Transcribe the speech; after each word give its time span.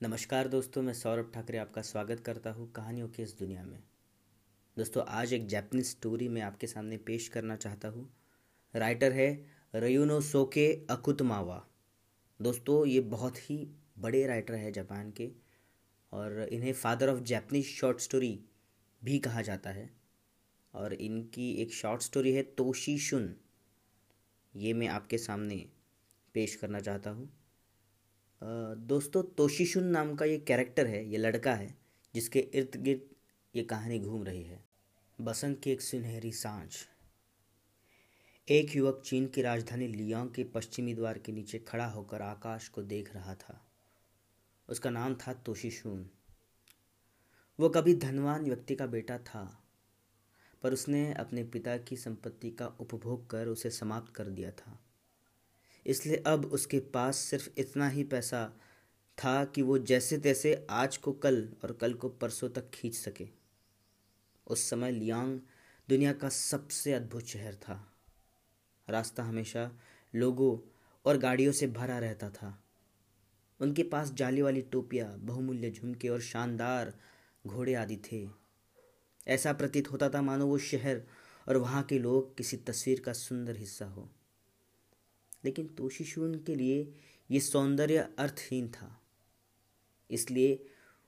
नमस्कार 0.00 0.48
दोस्तों, 0.48 0.80
मैं 0.82 0.92
सौरभ 0.92 1.30
ठाकरे 1.34 1.58
आपका 1.58 1.82
स्वागत 1.82 2.20
करता 2.20 2.50
हूँ 2.50 2.70
कहानियों 2.72 3.06
की 3.08 3.22
इस 3.22 3.34
दुनिया 3.38 3.62
में। 3.62 3.78
दोस्तों, 4.76 5.04
आज 5.04 5.32
एक 5.32 5.46
जैपनीज 5.48 5.86
स्टोरी 5.86 6.28
मैं 6.28 6.42
आपके 6.42 6.66
सामने 6.66 6.96
पेश 6.96 7.28
करना 7.28 7.56
चाहता 7.56 7.88
हूँ। 7.88 8.08
राइटर 8.74 9.12
है 9.12 9.28
रयूनो 9.74 10.20
सोके 10.20 10.66
अकुतमावा 10.90 11.62
दोस्तों, 12.40 12.84
ये 12.86 13.00
बहुत 13.00 13.38
ही 13.40 13.56
बड़े 13.98 14.24
राइटर 14.26 14.54
है 14.54 14.72
जापान 14.72 15.10
के 15.10 15.30
और 16.12 16.38
इन्हें 16.42 16.72
father 16.72 17.10
of 17.10 17.22
Japanese 17.22 17.66
short 17.70 18.00
story 18.00 18.38
भी 19.02 19.18
कहा 19.18 19.42
जाता 19.42 19.70
है। 19.70 19.88
और 20.74 20.92
इनकी 20.92 21.50
एक 21.52 21.72
शॉर्ट 21.72 22.02
स्टोरी 22.02 22.34
है 22.34 22.42
तोशी 22.42 22.98
शुन 22.98 23.34
ये 24.54 24.74
मैं 24.74 24.88
आपके 24.88 25.18
सामने 25.18 25.64
पेश 26.34 26.54
करना 26.54 26.80
चाहता 26.80 27.10
हूँ। 27.10 27.28
दोस्तों, 28.42 29.22
तोशीशुन 29.22 29.84
नाम 29.84 30.14
का 30.14 30.24
ये 30.24 30.38
कैरेक्टर 30.38 30.86
है, 30.86 31.08
ये 31.10 31.18
लड़का 31.18 31.54
है, 31.54 31.78
जिसके 32.14 32.38
इर्द 32.38 32.76
गिर्द 32.76 33.02
ये 33.54 33.62
कहानी 33.62 33.98
घूम 33.98 34.24
रही 34.24 34.42
है। 34.42 34.64
बसंत 35.20 35.60
की 35.60 35.70
एक 35.70 35.80
सुनहरी 35.80 36.32
साँझ। 36.32 36.76
एक 38.48 38.76
युवक 38.76 39.02
चीन 39.04 39.26
की 39.26 39.42
राजधानी 39.42 39.88
लियांग 39.88 40.30
के 40.30 40.44
पश्चिमी 40.44 40.94
द्वार 40.94 41.18
के 41.18 41.32
नीचे 41.32 41.58
खड़ा 41.58 41.86
होकर 41.86 42.22
आकाश 42.22 42.68
को 42.68 42.82
देख 42.82 43.14
रहा 43.14 43.34
था। 43.34 43.66
उसका 44.68 44.90
नाम 44.90 45.14
था 45.14 45.32
तोशिशुन। 45.32 46.10
वो 47.60 47.68
कभी 47.68 47.94
धनवान 47.94 48.44
व्यक्ति 48.44 48.74
का 48.74 48.86
बेटा 48.86 49.18
था, 49.18 49.64
पर 50.62 50.72
उसने 50.72 51.12
अपने 51.14 51.44
पिता 51.44 51.76
की 51.76 51.96
संपत्ति 51.96 52.50
का 52.50 52.66
उपभोग 52.66 53.30
कर 53.30 53.46
उसे 53.46 53.70
समाप्त 53.70 54.14
कर 54.14 54.28
दिया 54.28 54.50
था। 54.50 54.85
इसलिए 55.86 56.16
अब 56.16 56.44
उसके 56.44 56.80
पास 56.80 57.16
सिर्फ़ 57.16 57.48
इतना 57.58 57.88
ही 57.88 58.04
पैसा 58.04 58.60
था 59.18 59.44
कि 59.44 59.62
वो 59.62 59.78
जैसे 59.78 60.18
तैसे 60.18 60.66
आज 60.70 60.96
को 60.96 61.12
कल 61.12 61.48
और 61.64 61.72
कल 61.72 61.94
को 61.94 62.08
परसों 62.08 62.48
तक 62.48 62.70
खींच 62.70 62.94
सके। 62.94 63.28
उस 64.46 64.70
समय 64.70 64.90
लियांग 64.90 65.40
दुनिया 65.88 66.12
का 66.12 66.28
सबसे 66.28 66.92
अद्भुत 66.92 67.26
शहर 67.26 67.54
था। 67.54 67.92
रास्ता 68.90 69.22
हमेशा 69.22 69.72
लोगों 70.14 70.58
और 71.04 71.18
गाड़ियों 71.18 71.52
से 71.52 71.66
भरा 71.66 71.98
रहता 71.98 72.30
था। 72.30 72.64
उनके 73.60 73.82
पास 73.82 74.12
जाली 74.12 74.42
वाली 74.42 74.62
टोपियाँ, 74.62 75.18
बहुमूल्य 75.18 75.70
झुमके 75.70 76.08
और 76.08 76.20
शानदार 76.20 76.98
घोड़े 77.46 77.74
आदि 77.74 77.96
थे। 77.96 78.28
ऐसा 79.28 79.52
प्रतीत 79.52 79.92
होता 79.92 80.08
था 80.08 80.22
मानो 80.22 80.46
वो 80.46 80.58
शहर 80.58 81.02
और 81.48 81.56
वहाँ 81.56 81.82
के 81.82 81.98
लोग 81.98 82.36
किसी 82.36 82.56
तस्वीर 82.56 83.00
का 83.00 83.12
सुंदर 83.12 83.56
हिस्सा 83.56 83.86
हो। 83.86 84.10
लेकिन 85.46 85.66
तोशिशुन 85.68 86.34
के 86.34 86.54
लिए 86.54 86.92
ये 87.30 87.40
सौंदर्य 87.40 88.08
अर्थहीन 88.18 88.68
था। 88.68 88.90
इसलिए 90.10 90.64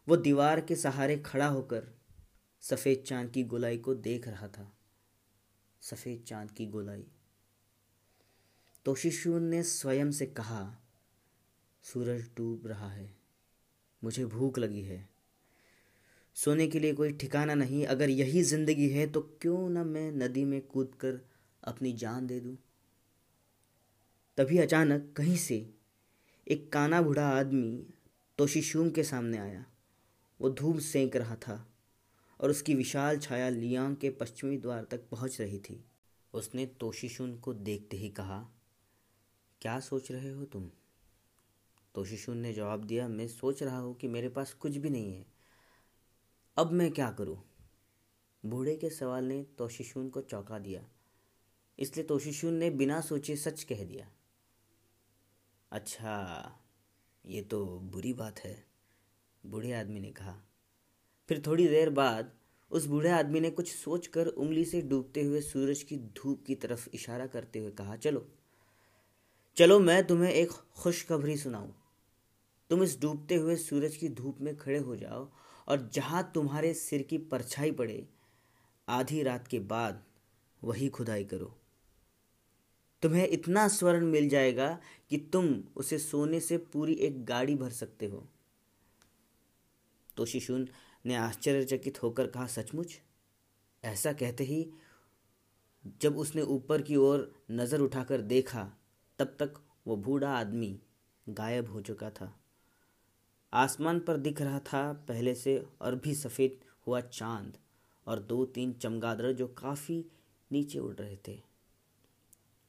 वो 0.07 0.17
दीवार 0.17 0.61
के 0.61 0.77
सहारे 0.77 1.17
खड़ा 1.17 1.47
होकर 1.47 1.87
सफ़ेद 2.63 3.05
चाँद 3.07 3.31
की 3.31 3.43
गोलाई 3.45 3.79
को 3.79 3.95
देख 3.95 4.29
रहा 4.29 4.49
था। 4.49 4.73
सफ़ेद 5.83 6.25
चाँद 6.27 6.51
की 6.51 6.67
गोलाई। 6.67 7.05
तोशिशुन 8.87 9.43
ने 9.43 9.63
स्वयं 9.63 10.11
से 10.11 10.27
कहा, 10.27 10.79
सूरज 11.85 12.23
डूब 12.37 12.67
रहा 12.67 12.91
है। 12.91 13.11
मुझे 14.03 14.25
भूख 14.27 14.59
लगी 14.59 14.83
है। 14.83 15.09
सोने 16.37 16.67
के 16.67 16.79
लिए 16.79 16.93
कोई 16.93 17.13
ठिकाना 17.13 17.55
नहीं। 17.55 17.85
अगर 17.87 18.11
यही 18.11 18.43
ज़िंदगी 18.43 18.89
है 18.89 19.07
तो 19.07 19.21
क्यों 19.43 19.69
ना 19.71 19.85
मैं 19.85 20.11
नदी 20.13 20.45
में 20.45 20.61
कूद 20.61 20.95
कर 20.95 21.21
अपनी 21.63 21.93
जान 21.93 22.27
दे 22.27 22.41
दूँ? 22.41 22.57
तभी 24.39 24.59
अचानक 24.59 25.15
कहीं 25.17 25.37
से 25.37 25.75
एक 26.47 26.73
काना 26.73 27.03
बूढ़ा 27.03 27.29
आदमी 27.29 27.87
तोशिशूम 28.39 28.91
के 28.91 29.05
सामने 29.05 29.39
आया। 29.39 29.65
वो 30.41 30.51
धूप 30.51 30.79
सेंक 30.79 31.17
रहा 31.17 31.37
था 31.37 31.73
और 32.41 32.51
उसकी 32.51 32.75
विशाल 32.75 33.19
छाया 33.19 33.49
लियांग 33.49 33.97
के 33.97 34.11
पश्चिमी 34.11 34.57
द्वार 34.57 34.85
तक 34.85 35.09
पहुँच 35.11 35.41
रही 35.41 35.59
थी। 35.59 35.85
उसने 36.35 36.67
तोशिशुन 36.67 37.37
को 37.37 37.55
देखते 37.55 37.97
ही 37.97 38.09
कहा, 38.09 38.49
क्या 39.61 39.81
सोच 39.81 40.13
रहे 40.13 40.31
हो 40.31 40.45
तुम? 40.45 40.71
तोशिशुन 41.95 42.39
ने 42.39 42.53
जवाब 42.53 42.85
दिया, 42.85 43.09
मैं 43.09 43.29
सोच 43.29 43.63
रहा 43.63 43.79
हूँ 43.79 43.97
कि 43.97 44.09
मेरे 44.09 44.29
पास 44.29 44.53
कुछ 44.53 44.77
भी 44.77 44.91
नहीं 44.91 45.15
है। 45.15 45.27
अब 46.57 46.73
मैं 46.73 46.91
क्या 46.91 47.11
करूँ? 47.11 47.43
बूढ़े 48.47 48.77
के 48.77 48.91
सवाल 48.91 49.25
ने 49.25 49.43
तोशिशुन 49.43 50.09
को 50.09 50.21
चौंका 50.21 50.59
दिया। 50.59 50.85
इसलिए 51.79 52.07
तोशिशुन 52.07 52.55
ने 52.55 52.71
बिना 52.71 53.01
सोचे 53.01 53.37
सच 53.37 53.63
कह 53.63 53.85
दिया। 53.85 54.09
अच्छा 55.73 56.53
ये 57.25 57.41
तो 57.43 57.65
बुरी 57.93 58.13
बात 58.13 58.39
है, 58.39 58.55
बूढ़े 59.45 59.73
आदमी 59.73 60.01
ने 60.01 60.11
कहा। 60.11 60.35
फिर 61.29 61.43
थोड़ी 61.47 61.67
देर 61.69 61.91
बाद 61.91 62.33
उस 62.71 62.87
बूढ़े 62.87 63.11
आदमी 63.11 63.41
ने 63.41 63.51
कुछ 63.51 63.73
सोचकर 63.75 64.27
उंगली 64.27 64.65
से 64.65 64.81
डूबते 64.83 65.23
हुए 65.23 65.41
सूरज 65.41 65.83
की 65.83 65.97
धूप 65.97 66.45
की 66.47 66.55
तरफ़ 66.55 66.89
इशारा 66.95 67.27
करते 67.27 67.59
हुए 67.59 67.71
कहा, 67.71 67.97
चलो 67.97 68.27
चलो 69.57 69.79
मैं 69.81 70.07
तुम्हें 70.07 70.33
एक 70.33 70.51
खुशखबरी 70.77 71.37
सुनाऊं। 71.37 71.71
तुम 72.71 72.83
इस 72.83 73.01
डूबते 73.01 73.35
हुए 73.35 73.57
सूरज 73.57 73.97
की 73.97 74.09
धूप 74.09 74.41
में 74.41 74.57
खड़े 74.57 74.79
हो 74.79 74.97
जाओ 74.97 75.29
और 75.69 75.89
जहाँ 75.95 76.31
तुम्हारे 76.35 76.75
सिर 76.75 77.03
की 77.03 77.19
परछाई 77.19 77.73
पड़े, 77.73 78.07
आधी 78.89 79.23
रात 79.23 79.47
के 79.49 79.59
बाद 79.61 80.03
वही 80.63 80.89
खुदाई 80.89 81.25
करो। 81.25 81.58
तुम्हें 83.03 83.29
इतना 83.29 83.69
स्वर्ण 83.69 84.07
मिल 84.07 84.29
जाएगा 84.29 84.79
कि 85.11 85.17
तुम 85.33 85.65
उसे 85.77 85.99
सोने 85.99 86.41
से 86.41 86.59
पूरी 86.59 86.93
एक 86.93 87.25
गाड़ी 87.25 87.55
भर 87.55 87.71
सकते 87.71 88.07
हो। 88.07 88.27
तो 90.17 90.25
शिशुन 90.25 90.69
ने 91.07 91.15
आश्चर्यचकित 91.15 92.03
होकर 92.03 92.27
कहा, 92.27 92.47
सचमुच? 92.47 93.01
ऐसा 93.85 94.13
कहते 94.13 94.45
ही 94.45 94.71
जब 96.01 96.19
उसने 96.19 96.43
ऊपर 96.43 96.83
की 96.83 96.97
ओर 96.97 97.33
नज़र 97.51 97.81
उठाकर 97.81 98.21
देखा, 98.21 98.73
तब 99.19 99.27
तक 99.27 99.55
वो 99.87 99.97
बूढ़ा 99.97 100.31
आदमी 100.31 100.81
गायब 101.29 101.71
हो 101.71 101.81
चुका 101.81 102.11
था। 102.11 102.41
आसमान 103.53 104.01
पर 104.01 104.17
दिख 104.17 104.43
रहा 104.43 104.59
था 104.59 104.93
पहले 104.93 105.35
से 105.35 105.67
और 105.81 105.95
भी 105.95 106.15
सफ़ेद 106.15 106.59
हुआ 106.87 107.01
चाँद 107.01 107.57
और 108.07 108.19
दो 108.19 108.45
तीन 108.45 108.73
चमगादड़ 108.73 109.33
जो 109.33 109.47
काफ़ी 109.47 110.05
नीचे 110.53 110.79
उड़ 110.79 110.95
रहे 110.95 111.17
थे। 111.29 111.48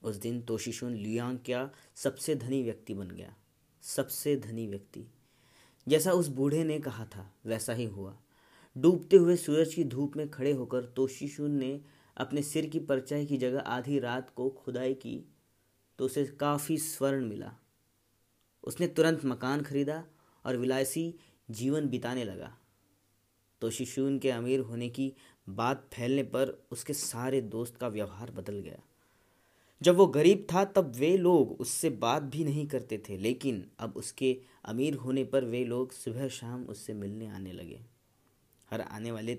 उस 0.03 0.15
दिन 0.15 0.41
तोशिशुन 0.41 0.93
लियांग 0.93 1.39
क्या 1.45 1.69
सबसे 1.95 2.35
धनी 2.35 2.63
व्यक्ति 2.63 2.93
बन 2.93 3.07
गया। 3.07 3.35
सबसे 3.81 4.35
धनी 4.35 4.67
व्यक्ति। 4.67 5.05
जैसा 5.87 6.11
उस 6.11 6.27
बूढ़े 6.27 6.63
ने 6.63 6.79
कहा 6.79 7.05
था, 7.05 7.33
वैसा 7.45 7.73
ही 7.73 7.85
हुआ। 7.85 8.17
डूबते 8.77 9.17
हुए 9.17 9.35
सूरज 9.35 9.73
की 9.73 9.83
धूप 9.83 10.17
में 10.17 10.29
खड़े 10.29 10.51
होकर 10.51 10.85
तोशिशुन 10.85 11.51
ने 11.51 11.81
अपने 12.17 12.41
सिर 12.41 12.65
की 12.65 12.79
परछाई 12.79 13.25
की 13.25 13.37
जगह 13.37 13.59
आधी 13.59 13.99
रात 13.99 14.29
को 14.29 14.49
खुदाई 14.49 14.93
की 14.93 15.33
तो 15.99 16.05
उसे 16.05 16.25
काफ़ी 16.25 16.77
स्वर्ण 16.77 17.25
मिला। 17.25 17.53
उसने 18.63 18.87
तुरंत 18.87 19.25
मकान 19.25 19.61
खरीदा 19.61 20.05
और 20.45 20.57
विलायसी 20.57 21.15
जीवन 21.51 21.87
बिताने 21.87 22.23
लगा। 22.23 22.57
तो 23.61 23.69
शिशुन 23.69 24.19
के 24.19 24.31
अमीर 24.31 24.59
होने 24.59 24.89
की 24.89 25.13
बात 25.49 25.89
फैलने 25.93 26.23
पर 26.23 26.67
उसके 26.71 26.93
सारे 26.93 27.41
दोस्त 27.41 27.75
का 27.75 27.87
व्यवहार 27.87 28.31
बदल 28.31 28.59
गया। 28.59 28.81
जब 29.81 29.95
वो 29.95 30.05
गरीब 30.07 30.45
था, 30.53 30.63
तब 30.65 30.91
वे 30.95 31.15
लोग 31.17 31.51
उससे 31.61 31.89
बात 31.89 32.23
भी 32.23 32.43
नहीं 32.43 32.65
करते 32.67 32.97
थे, 33.09 33.17
लेकिन 33.17 33.65
अब 33.79 33.93
उसके 33.97 34.37
अमीर 34.65 34.95
होने 34.95 35.23
पर 35.23 35.45
वे 35.45 35.63
लोग 35.65 35.91
सुबह 35.91 36.27
शाम 36.29 36.63
उससे 36.63 36.93
मिलने 36.93 37.27
आने 37.27 37.51
लगे। 37.51 37.79
हर 38.69 38.81
आने 38.81 39.11
वाले 39.11 39.37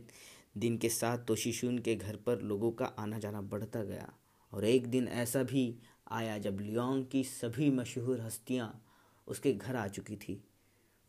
दिन 0.58 0.76
के 0.78 0.88
साथ 0.88 1.18
तोशिशुन 1.18 1.78
के 1.78 1.94
घर 1.94 2.16
पर 2.16 2.40
लोगों 2.42 2.70
का 2.72 2.84
आना 2.98 3.18
जाना 3.18 3.40
बढ़ता 3.42 3.82
गया, 3.82 4.12
और 4.52 4.64
एक 4.64 4.86
दिन 4.86 5.08
ऐसा 5.08 5.42
भी 5.42 5.74
आया 6.10 6.38
जब 6.38 6.60
लियोंग 6.60 7.04
की 7.06 7.22
सभी 7.24 7.70
मशहूर 7.70 8.20
हस्तियाँ 8.20 8.84
उसके 9.28 9.52
घर 9.52 9.76
आ 9.76 9.86
चुकी 9.88 10.16
थी। 10.16 10.42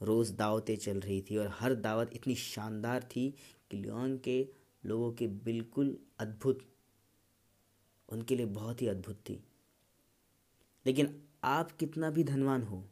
रोज़ 0.02 0.34
दावतें 0.34 0.76
चल 0.76 1.00
रही 1.00 1.22
थी, 1.22 1.38
और 1.38 1.52
हर 1.54 1.76
दावत 1.76 2.12
इतनी 2.14 2.36
शानदार 2.36 3.04
थी 3.12 3.30
कि 3.72 3.78
लियोंग 3.78 4.20
के 4.20 4.40
लोगों 4.86 5.12
के 5.14 5.28
बिल्कुल 5.28 5.98
अद्भुत 6.20 6.60
उनके 8.12 8.36
लिए 8.36 8.46
बहुत 8.48 8.82
ही 8.82 8.88
अद्भुत 8.88 9.20
थी। 9.30 9.44
लेकिन 10.86 11.16
आप 11.44 11.72
कितना 11.72 12.10
भी 12.10 12.24
धनवान 12.24 12.64
हो, 12.64 12.84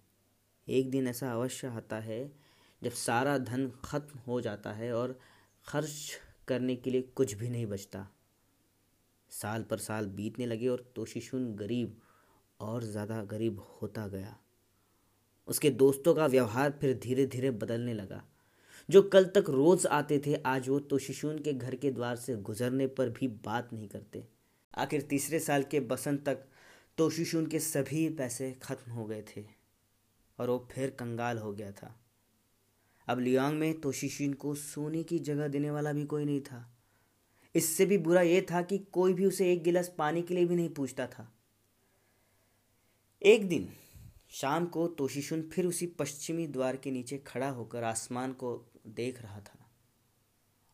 एक 0.68 0.90
दिन 0.92 1.08
ऐसा 1.08 1.32
अवश्य 1.32 1.68
आता 1.68 2.00
है 2.00 2.32
जब 2.82 2.92
सारा 2.92 3.38
धन 3.38 3.72
खत्म 3.86 4.20
हो 4.20 4.40
जाता 4.42 4.72
है 4.72 4.92
और 4.94 5.20
खर्च 5.68 6.20
करने 6.48 6.76
के 6.76 6.92
लिए 6.92 7.02
कुछ 7.02 7.34
भी 7.34 7.50
नहीं 7.50 7.66
बचता। 7.66 8.08
साल 9.32 9.64
पर 9.64 9.78
साल 9.78 10.08
बीतने 10.08 10.46
लगे 10.46 10.68
और 10.68 10.92
तोशिशुन 10.96 11.54
गरीब 11.56 12.00
और 12.60 12.84
ज़्यादा 12.84 13.22
गरीब 13.24 13.60
होता 13.82 14.08
गया। 14.08 14.36
उसके 15.48 15.70
दोस्तों 15.70 16.14
का 16.16 16.26
व्यवहार 16.28 16.72
फिर 16.72 16.98
धीरे 17.04 17.26
धीरे 17.26 17.52
बदलने 17.52 17.94
लगा। 17.94 18.24
जो 18.90 19.02
कल 19.04 19.26
तक 19.26 19.50
रोज़ 19.50 19.88
आते 19.88 20.22
थे, 20.26 20.36
आज 20.36 20.70
वो 20.70 20.80
तोशिशुन 20.80 21.40
के 21.40 21.54
घर 21.54 21.76
के 21.76 21.92
द्वार 21.92 22.16
से 22.16 22.36
गुजरने 22.36 22.88
पर 22.88 23.10
भी 23.10 23.28
बात 23.28 23.74
नहीं 23.74 23.88
करते। 23.88 24.24
आखिर 24.80 25.02
तीसरे 25.02 25.40
साल 25.40 25.64
के 25.64 25.80
बसंत 25.80 26.26
तक 26.26 26.46
तोशिशुन 26.98 27.48
के 27.48 27.60
सभी 27.60 28.10
पैसे 28.10 28.52
खत्म 28.64 28.92
हो 28.92 29.06
गए 29.06 29.22
थे 29.22 29.46
और 30.40 30.50
वो 30.50 30.68
फिर 30.72 30.90
कंगाल 30.90 31.38
हो 31.38 31.54
गया 31.54 31.72
था। 31.72 32.00
अब 33.08 33.20
लियांग 33.20 33.60
में 33.60 33.82
तोशिशिन 33.82 34.34
को 34.34 34.56
सोने 34.56 35.04
की 35.04 35.20
जगह 35.20 35.48
देने 35.48 35.72
वाला 35.72 35.94
भी 35.94 36.06
कोई 36.06 36.26
नहीं 36.26 36.42
था। 36.42 36.78
इससे 37.56 37.86
भी 37.86 37.98
बुरा 37.98 38.22
यह 38.22 38.46
था 38.52 38.62
कि 38.62 38.78
कोई 38.78 39.14
भी 39.14 39.26
उसे 39.26 39.52
एक 39.54 39.64
गिलास 39.64 39.94
पानी 39.98 40.22
के 40.22 40.34
लिए 40.34 40.46
भी 40.46 40.56
नहीं 40.56 40.70
पूछता 40.70 41.08
था। 41.08 41.32
एक 43.22 43.48
दिन 43.50 43.70
शाम 44.30 44.66
को 44.66 44.88
तोशिशुन 44.88 45.42
फिर 45.42 45.66
उसी 45.66 45.88
पश्चिमी 45.88 46.48
द्वार 46.48 46.78
के 46.78 46.92
नीचे 46.92 47.18
खड़ा 47.18 47.50
होकर 47.50 47.84
आसमान 47.84 48.34
को 48.34 48.72
देख 48.88 49.22
रहा 49.22 49.40
था 49.40 49.72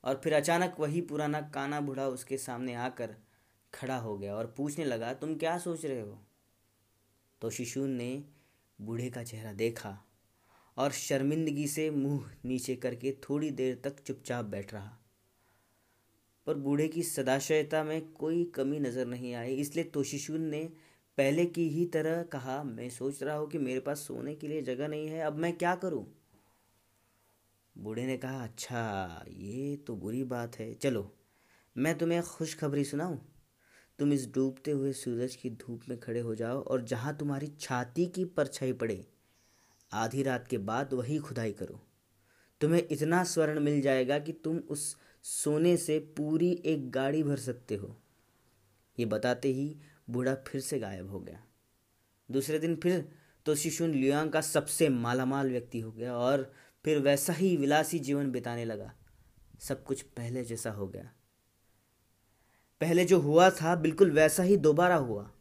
और 0.04 0.22
फिर 0.24 0.34
अचानक 0.34 0.76
वही 0.80 1.02
पुराना 1.02 1.42
काना 1.42 1.82
बूढ़ा 1.82 2.08
उसके 2.08 2.38
सामने 2.38 2.74
आकर 2.74 3.16
खड़ा 3.76 3.98
हो 3.98 4.18
गया 4.18 4.36
और 4.36 4.54
पूछने 4.58 4.86
लगा, 4.86 5.14
तुम 5.14 5.36
क्या 5.36 5.58
सोच 5.58 5.86
रहे 5.86 6.02
हो? 6.02 6.20
तो 7.42 7.50
शिशुन 7.50 7.90
ने 7.90 8.24
बूढ़े 8.80 9.10
का 9.10 9.24
चेहरा 9.24 9.54
देखा 9.54 9.98
और 10.78 10.92
शर्मिंदगी 10.92 11.68
से 11.68 11.90
मुँह 11.92 12.30
नीचे 12.46 12.76
करके 12.76 13.12
थोड़ी 13.30 13.52
देर 13.52 13.82
तक 13.84 14.00
चुपचाप 14.00 14.46
बैठ 14.46 14.74
रहा। 14.74 14.98
पर 16.48 16.54
बूढ़े 16.54 16.88
की 16.88 17.04
सदाशयता 17.04 17.84
में 17.84 18.12
कोई 18.12 18.44
कमी 18.46 18.80
नज़र 18.80 19.06
नहीं 19.06 19.34
आई, 19.34 19.56
इसलिए 19.56 19.84
तोशिशुन 19.84 20.42
ने 20.42 20.64
पहले 21.18 21.46
की 21.46 21.70
ही 21.70 21.86
तरह 21.86 22.24
कहा, 22.24 22.64
मैं 22.64 22.90
सोच 22.90 23.24
रहा 23.24 23.36
हूँ 23.36 23.50
कि 23.50 23.58
मेरे 23.58 23.80
पास 23.80 24.00
सोने 24.00 24.36
के 24.36 24.48
लिए 24.48 24.62
जगह 24.62 24.88
नहीं 24.88 25.08
है, 25.08 25.22
अब 25.22 25.38
मैं 25.38 25.58
क्या 25.58 25.76
करूँ? 25.76 26.06
बूढ़े 27.78 28.06
ने 28.06 28.18
कहा 28.18 28.44
अच्छा 28.44 29.26
ये 29.30 29.76
तो 29.78 29.96
बुरी 29.96 30.24
बात 30.24 30.60
है। 30.60 30.74
चलो, 30.74 31.12
मैं 31.78 31.98
तुम्हें 31.98 32.22
खुशखबरी 32.22 32.84
सुनाऊं? 32.84 33.18
तुम 34.00 34.14
इस 34.14 34.28
डूबते 34.34 34.72
हुए 34.72 34.92
सूरज 34.94 35.36
की 35.36 35.50
धूप 35.50 35.82
में 35.90 36.00
खड़े 36.00 36.20
हो 36.20 36.36
जाओ 36.36 36.62
और 36.62 36.82
जहाँ 36.82 37.16
तुम्हारी 37.18 37.48
छाती 37.60 38.06
की 38.06 38.26
परछाई 38.26 38.74
पड़े, 38.74 39.06
आधी 39.92 40.24
रात 40.24 40.48
के 40.48 40.58
बाद 40.58 40.94
वही 40.94 41.18
खुदाई 41.18 41.52
करो। 41.52 41.80
तुम्हें 42.62 42.88
इतना 42.92 43.24
स्वर्ण 43.24 43.60
मिल 43.60 43.82
जाएगा 43.82 44.20
कि 44.20 44.32
तुम 44.34 44.58
उस 44.58 44.96
सोने 45.24 45.76
से 45.78 46.00
पूरी 46.18 46.52
एक 46.66 46.90
गाड़ी 46.92 47.24
भर 47.24 47.38
सकते 47.38 47.76
हो। 47.76 47.96
ये 48.98 49.06
बताते 49.06 49.50
ही 49.50 49.76
बूढ़ा 50.10 50.36
फिर 50.48 50.62
से 50.62 50.80
गायब 50.80 51.10
हो 51.10 51.20
गया। 51.20 51.44
दूसरे 52.30 52.60
दिन 52.60 52.76
फिर 52.76 53.08
तो 53.46 53.56
शिशुन 53.56 53.92
लियांग 53.92 54.32
का 54.32 54.42
सबसे 54.42 54.90
मालामाल 54.90 55.50
व्यक्ति 55.50 55.80
हो 55.80 55.92
गया 55.92 56.16
और 56.18 56.52
फिर 56.86 57.00
वैसा 57.00 57.34
ही 57.34 57.56
विलासी 57.58 58.00
जीवन 58.00 58.32
बिताने 58.32 58.66
लगा। 58.66 58.94
सब 59.60 59.84
कुछ 59.84 60.02
पहले 60.02 60.44
जैसा 60.44 60.72
हो 60.72 60.88
गया। 60.88 61.12
पहले 62.86 63.06
जो 63.06 63.20
हुआ 63.20 63.50
था, 63.50 63.76
बिल्कुल 63.76 64.12
वैसा 64.12 64.44
ही 64.44 64.58
दोबारा 64.58 64.96
हुआ। 64.96 65.32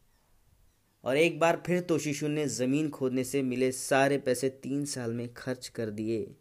और 1.03 1.17
एक 1.17 1.39
बार 1.39 1.63
फिर 1.65 1.81
तोशिशु 1.81 2.27
ने 2.27 2.47
ज़मीन 2.47 2.89
खोदने 2.89 3.23
से 3.23 3.41
मिले 3.41 3.71
सारे 3.71 4.17
पैसे 4.17 4.49
तीन 4.49 4.85
साल 4.85 5.13
में 5.13 5.33
खर्च 5.33 5.67
कर 5.67 5.89
दिए। 5.89 6.35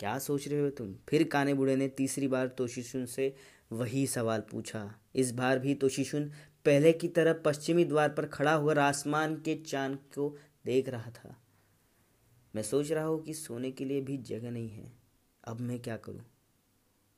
क्या 0.00 0.18
सोच 0.18 0.48
रहे 0.48 0.60
हो 0.60 0.70
तुम? 0.70 0.94
फिर 1.08 1.24
काने 1.24 1.54
बूढ़े 1.54 1.76
ने 1.76 1.88
तीसरी 1.88 2.28
बार 2.28 2.48
तोशिशुन 2.48 3.06
से 3.06 3.34
वही 3.72 4.06
सवाल 4.06 4.40
पूछा। 4.40 4.94
इस 5.14 5.32
बार 5.32 5.58
भी 5.58 5.74
तोशिशुन 5.74 6.24
पहले 6.64 6.92
की 6.92 7.08
तरह 7.08 7.32
पश्चिमी 7.32 7.84
द्वार 7.84 8.08
पर 8.08 8.26
खड़ा 8.26 8.54
हुआ 8.54 8.74
आसमान 8.74 9.36
के 9.36 9.54
चाँद 9.54 9.96
को 9.96 10.38
देख 10.64 10.88
रहा 10.88 11.10
था। 11.10 11.42
मैं 12.56 12.62
सोच 12.62 12.92
रहा 12.92 13.04
हूँ 13.04 13.22
कि 13.22 13.34
सोने 13.34 13.70
के 13.70 13.84
लिए 13.84 14.00
भी 14.00 14.16
जगह 14.16 14.50
नहीं 14.50 14.68
है। 14.68 14.92
अब 15.44 15.60
मैं 15.60 15.80
क्या 15.80 15.96
करूँ? 15.96 16.24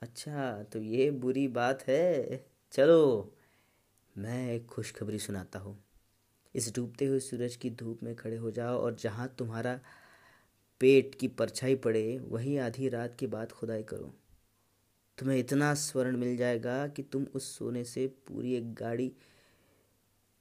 अच्छा 0.02 0.62
तो 0.62 0.82
ये 0.82 1.10
बुरी 1.10 1.48
बात 1.48 1.82
है। 1.88 2.46
चलो, 2.72 3.32
मैं 4.18 4.52
एक 4.52 4.66
खुशखबरी 4.66 5.18
सुनाता 5.18 5.58
हूँ। 5.58 5.84
इस 6.54 6.74
डूबते 6.74 7.06
हुए 7.06 7.20
सूरज 7.20 7.56
की 7.56 7.70
धूप 7.70 8.02
में 8.02 8.14
खड़े 8.16 8.36
हो 8.36 8.50
जाओ 8.50 8.78
और 8.78 8.94
जहाँ 8.94 9.28
तुम्हारा 9.38 9.80
पेट 10.80 11.14
की 11.14 11.28
परछाई 11.28 11.74
पड़े, 11.74 12.18
वहीं 12.18 12.58
आधी 12.58 12.88
रात 12.88 13.16
के 13.18 13.26
बाद 13.26 13.52
खुदाई 13.52 13.82
करो। 13.82 14.14
तुम्हें 15.18 15.38
इतना 15.38 15.74
स्वर्ण 15.74 16.16
मिल 16.16 16.36
जाएगा 16.36 16.86
कि 16.88 17.02
तुम 17.02 17.26
उस 17.34 17.58
सोने 17.58 17.84
से 17.84 18.06
पूरी 18.06 18.54
एक 18.54 18.74
गाड़ी 18.74 19.12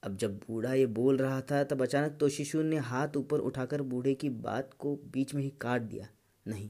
अब 0.04 0.18
जब 0.18 0.38
बूढ़ा 0.38 0.74
ये 0.74 0.86
बोल 0.86 1.18
रहा 1.18 1.42
था, 1.42 1.64
तब 1.64 1.82
अचानक 1.82 2.18
तो 2.20 2.30
शिशु 2.30 2.62
ने 2.62 2.78
हाथ 2.78 3.18
ऊपर 3.18 3.40
उठाकर 3.40 3.82
बूढ़े 3.82 4.14
की 4.14 4.30
बात 4.30 4.74
को 4.80 4.96
बीच 4.96 5.36
में 5.36 5.44
ही 5.44 5.50
काट 5.62 5.82
दिया। 5.82 6.08
नहीं, 6.48 6.70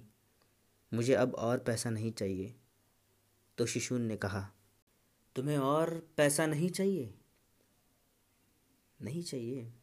मुझे 0.94 1.14
अब 1.14 1.36
और 1.36 1.58
पैसा 1.58 1.90
नहीं 1.90 2.12
चाहिए। 2.12 2.56
तो 3.58 3.66
शिशु 3.66 3.98
ने 3.98 4.18
कहा 4.18 4.52
तुम्हें 5.36 5.58
और 5.58 6.08
पैसा 6.18 6.46
नहीं 6.46 6.70
चाहिए? 6.70 7.14
नहीं 9.02 9.24
चाहिए। 9.24 9.74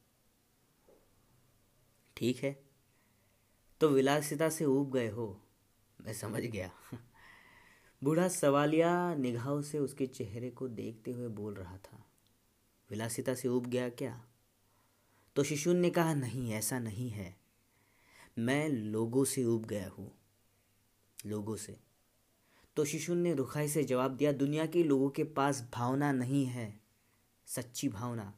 ठीक 2.16 2.36
है। 2.36 2.62
तो 3.80 3.88
विलासिता 3.88 4.48
से 4.48 4.64
ऊब 4.64 4.92
गए 4.92 5.08
हो। 5.08 5.40
मैं 6.00 6.12
समझ 6.12 6.42
गया। 6.42 6.70
बूढ़ा 8.04 8.28
सवालिया 8.28 9.14
निगाहों 9.14 9.62
से 9.62 9.78
उसके 9.78 10.06
चेहरे 10.06 10.50
को 10.50 10.68
देखते 10.68 11.10
हुए 11.10 11.28
बोल 11.28 11.54
रहा 11.54 11.76
था। 11.76 12.06
विलासिता 12.90 13.34
से 13.34 13.48
उब 13.48 13.66
गया 13.66 13.88
क्या? 13.88 14.24
तो 15.36 15.42
शिशुन 15.42 15.76
ने 15.76 15.90
कहा, 15.90 16.14
नहीं, 16.14 16.52
ऐसा 16.52 16.78
नहीं 16.78 17.10
है। 17.10 17.36
मैं 18.38 18.68
लोगों 18.68 19.24
से 19.24 19.44
उब 19.44 19.66
गया 19.66 19.88
हूँ। 19.88 20.18
लोगों 21.26 21.56
से। 21.56 21.91
तो 22.76 22.84
शिशुन 22.84 23.18
ने 23.18 23.34
रुखाई 23.34 23.68
से 23.68 23.84
जवाब 23.84 24.10
दिया, 24.10 24.32
दुनिया 24.32 24.66
के 24.66 24.82
लोगों 24.84 25.10
के 25.10 25.24
पास 25.24 25.68
भावना 25.74 26.12
नहीं 26.12 26.44
है, 26.46 26.80
सच्ची 27.46 27.88
भावना। 27.88 28.32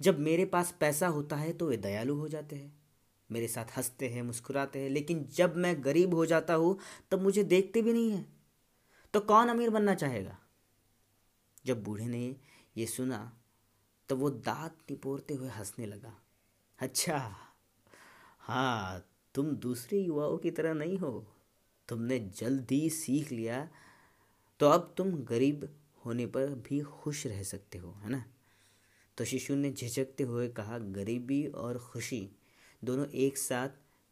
जब 0.00 0.18
मेरे 0.18 0.44
पास 0.44 0.74
पैसा 0.80 1.08
होता 1.08 1.36
है 1.36 1.52
तो 1.52 1.66
वे 1.66 1.76
दयालु 1.76 2.14
हो 2.14 2.28
जाते 2.28 2.56
हैं। 2.56 2.72
मेरे 3.30 3.48
साथ 3.48 3.76
हँसते 3.76 4.08
हैं, 4.08 4.22
मुस्कुराते 4.22 4.78
हैं, 4.78 4.90
लेकिन 4.90 5.24
जब 5.32 5.56
मैं 5.56 5.84
गरीब 5.84 6.14
हो 6.14 6.26
जाता 6.26 6.54
हूँ, 6.54 6.78
तब 7.10 7.22
मुझे 7.22 7.44
देखते 7.44 7.82
भी 7.82 7.92
नहीं 7.92 8.10
है। 8.10 8.26
तो 9.14 9.20
कौन 9.20 9.48
अमीर 9.48 9.70
बनना 9.70 9.94
चाहेगा? 9.94 10.38
जब 11.66 11.82
बूढ़े 11.84 12.06
ने 12.06 12.36
ये 12.76 12.86
सुना 12.86 13.32
तो 14.08 14.16
वो 14.16 14.30
दांत 14.30 14.76
निपोरते 14.90 15.34
हुए 15.34 15.48
हंसने 15.48 15.86
लगा। 15.86 16.14
अच्छा 16.78 17.36
हाँ 18.40 19.04
तुम 19.34 19.50
दूसरे 19.56 19.98
युवाओं 19.98 20.36
की 20.38 20.50
तरह 20.50 20.74
नहीं 20.74 20.98
हो। 20.98 21.26
तुमने 21.88 22.18
जल्दी 22.18 22.90
सीख 22.90 23.32
लिया 23.32 23.68
तो 24.60 24.68
अब 24.68 24.94
तुम 24.96 25.12
गरीब 25.12 25.78
होने 26.04 26.26
पर 26.26 26.46
भी 26.46 26.80
खुश 26.80 27.26
रह 27.26 27.42
सकते 27.42 27.78
हो, 27.78 27.92
है 27.92 28.10
ना? 28.10 28.24
तो 29.18 29.24
शिशु 29.24 29.54
ने 29.54 29.72
झिझकते 29.72 30.24
हुए 30.24 30.48
कहा, 30.48 30.78
गरीबी 30.78 31.46
और 31.46 31.78
खुशी 31.78 32.30
दोनों 32.84 33.06
एक 33.06 33.38
साथ 33.38 33.68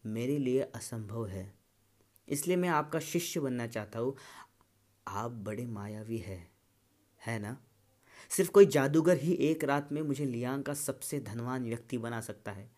मेरे 0.07 0.39
लिए 0.39 0.61
असंभव 0.61 1.27
है। 1.27 1.55
इसलिए 2.29 2.57
मैं 2.57 2.69
आपका 2.69 3.01
शिष्य 3.01 3.41
बनना 3.41 3.67
चाहता 3.67 3.99
हूँ। 3.99 4.17
आप 5.09 5.31
बड़े 5.31 5.67
मायावी 5.67 6.19
है 6.19 6.51
है 7.27 7.39
ना? 7.39 7.59
सिर्फ़ 8.31 8.51
कोई 8.51 8.67
जादूगर 8.67 9.17
ही 9.17 9.33
एक 9.33 9.65
रात 9.65 9.93
में 9.93 10.03
मुझे 10.03 10.25
लियांग 10.25 10.65
का 10.65 10.75
सबसे 10.75 11.21
धनवान 11.21 11.65
व्यक्ति 11.65 11.99
बना 11.99 12.21
सकता 12.21 12.53
है। 12.53 12.74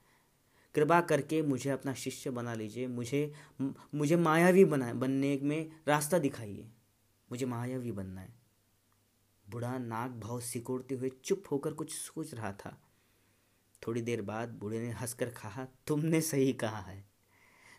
कृपा 0.77 1.01
करके 1.01 1.43
मुझे 1.43 1.71
अपना 1.71 1.95
शिष्य 1.95 2.31
बना 2.31 2.55
लीजिए। 2.55 2.87
मुझे 2.87 3.33
मुझे 3.95 4.17
मायावी 4.17 4.65
बना 4.65 4.93
बनने 4.95 5.39
में 5.43 5.71
रास्ता 5.89 6.19
दिखाइए। 6.19 6.69
मुझे 7.31 7.47
मायावी 7.47 7.93
बनना 7.93 8.21
है। 8.21 8.35
बूढ़ा 9.51 9.79
नाक 9.79 10.11
भाव 10.11 10.41
सिकोड़ते 10.41 10.95
हुए 10.95 11.11
चुप 11.25 11.45
होकर 11.51 11.73
कुछ 11.73 11.93
सोच 11.93 12.35
रहा 12.35 12.53
था। 12.53 12.83
थोड़ी 13.87 14.03
देर 14.03 14.23
बाद 14.23 14.49
बूढ़े 14.49 14.81
ने 14.81 14.91
हंसकर 14.91 15.29
कहा, 15.29 15.67
तुमने 15.87 16.21
सही 16.21 16.53
कहा 16.53 16.81
है। 16.81 17.05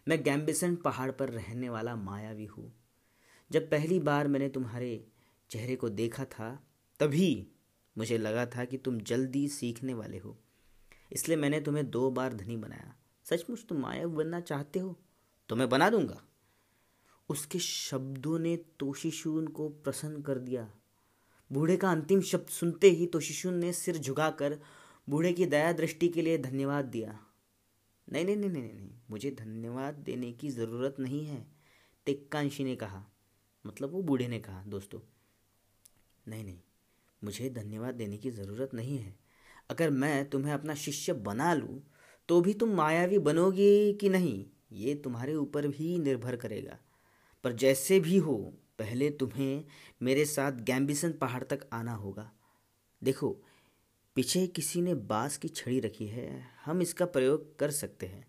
मैं 0.08 0.24
गैम्बिसन 0.24 0.76
पहाड़ 0.76 1.12
पर 1.12 1.30
रहने 1.30 1.70
वाला 1.70 1.96
मायावी 1.96 2.46
हूँ। 2.46 2.74
जब 3.52 3.70
पहली 3.70 4.00
बार 4.00 4.28
मैंने 4.28 4.50
तुम्हारे 4.50 5.08
चेहरे 5.50 5.76
को 5.76 5.90
देखा 5.90 6.26
था, 6.26 6.68
तभी 7.00 7.48
मुझे 7.98 8.18
लगा 8.18 8.46
था 8.46 8.66
कि 8.66 8.78
तुम 8.78 9.00
जल्दी 9.00 9.48
सीखने 9.48 9.94
वाले 9.94 10.18
हो। 10.18 10.38
इसलिए 11.12 11.38
मैंने 11.38 11.60
तुम्हें 11.62 11.90
दो 11.90 12.10
बार 12.12 12.34
धनी 12.34 12.58
बनाया। 12.58 12.96
सचमुच 13.26 13.66
तुम 13.70 13.78
माया 13.78 14.08
बनना 14.08 14.40
चाहते 14.40 14.80
हो? 14.80 14.96
तो 15.50 15.56
मैं 15.56 15.70
बना 15.70 15.90
दूँगा। 15.90 16.22
उसके 17.30 17.60
शब्दों 17.60 18.40
ने 18.40 18.56
तोशिशून 18.80 19.48
को 19.48 19.70
प्रसन्न 19.70 20.22
कर 20.22 20.38
दिया। 20.38 20.70
बूढ़े 21.52 21.78
का 21.78 21.92
अंतिम 21.92 22.22
शब्द 22.22 22.48
सुनते 22.48 22.90
ही 22.90 23.08
तोशिशून 23.08 23.54
ने 23.54 23.74
सिर 23.74 23.98
झुकाकर 23.98 24.60
बूढ़े 25.08 25.34
की 25.34 25.46
दया 25.46 25.72
दृष्टि 25.72 26.08
के 26.08 26.22
लिए 26.22 26.38
धन्यवाद 26.38 26.86
दिया। 26.86 27.20
नहीं 28.08 28.26
नहीं 28.26 28.36
नहीं 28.36 28.50
नहीं 28.50 28.74
नहीं, 28.74 28.90
मुझे 29.10 29.32
धन्यवाद 29.32 29.94
देने 29.96 30.32
की 30.32 30.50
ज़रूरत 30.50 30.96
नहीं 31.00 31.26
है 31.26 31.46
टिक्कांशी 32.06 32.64
ने 32.64 32.76
कहा। 32.76 33.04
मतलब 33.66 33.92
वो 33.92 34.02
बूढ़े 34.02 34.28
ने 34.28 34.40
कहा, 34.40 34.64
दोस्तों। 34.64 35.00
नहीं 36.28 36.44
नहीं, 36.44 36.60
मुझे 37.22 37.50
धन्यवाद 37.50 37.96
देने 37.96 38.18
की 38.18 38.32
ज़रूरत 38.32 38.74
नहीं 38.74 38.98
है। 38.98 39.16
अगर 39.70 39.90
मैं 39.90 40.30
तुम्हें 40.30 40.54
अपना 40.54 40.76
शिष्य 40.76 41.14
बना 41.14 41.54
लूँ 41.54 41.84
तो 42.30 42.42
भी 42.42 42.54
तुम 42.54 42.70
मायावी 42.70 43.20
बनोगे 43.20 43.94
कि 43.94 44.10
नहीं? 44.10 44.46
ये 44.72 44.96
तुम्हारे 44.96 45.36
ऊपर 45.36 45.68
भी 45.68 45.98
निर्भर 46.00 46.36
करेगा। 46.36 46.78
पर 47.44 47.54
जैसे 47.54 48.00
भी 48.00 48.18
हो, 48.18 48.54
पहले 48.80 49.10
तुम्हें 49.10 49.66
मेरे 50.02 50.26
साथ 50.26 50.52
गैम्बिसन 50.52 51.12
पहाड़ 51.12 51.44
तक 51.44 51.70
आना 51.74 51.94
होगा। 51.94 52.32
देखो, 53.04 53.38
पीछे 54.16 54.48
किसी 54.48 54.82
ने 54.82 54.96
बाँस 54.96 55.38
की 55.38 55.48
छड़ी 55.48 55.80
रखी 55.80 56.08
है। 56.08 56.46
हम 56.66 56.82
इसका 56.82 57.06
प्रयोग 57.06 57.60
कर 57.60 57.72
सकते 57.72 58.06
हैं। 58.06 58.28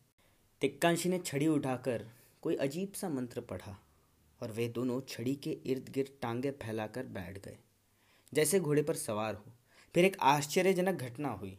तिक्कांशी 0.60 1.08
ने 1.08 1.18
छड़ी 1.18 1.46
उठाकर 1.46 2.06
कोई 2.42 2.56
अजीब 2.56 2.92
सा 2.92 3.08
मंत्र 3.08 3.40
पढ़ा 3.40 3.78
और 4.42 4.52
वे 4.52 4.68
दोनों 4.68 5.00
छड़ी 5.08 5.34
के 5.34 5.50
इर्द 5.50 5.88
गिर्द 5.88 6.10
टांगे 6.22 6.50
फैलाकर 6.50 7.06
बैठ 7.06 7.44
गए। 7.44 7.58
जैसे 8.34 8.60
घोड़े 8.60 8.82
पर 8.82 8.94
सवार 8.94 9.34
हो। 9.34 9.52
फिर 9.94 10.04
एक 10.04 10.16
आश्चर्यजनक 10.20 10.94
घटना 10.94 11.28
हुई। 11.28 11.58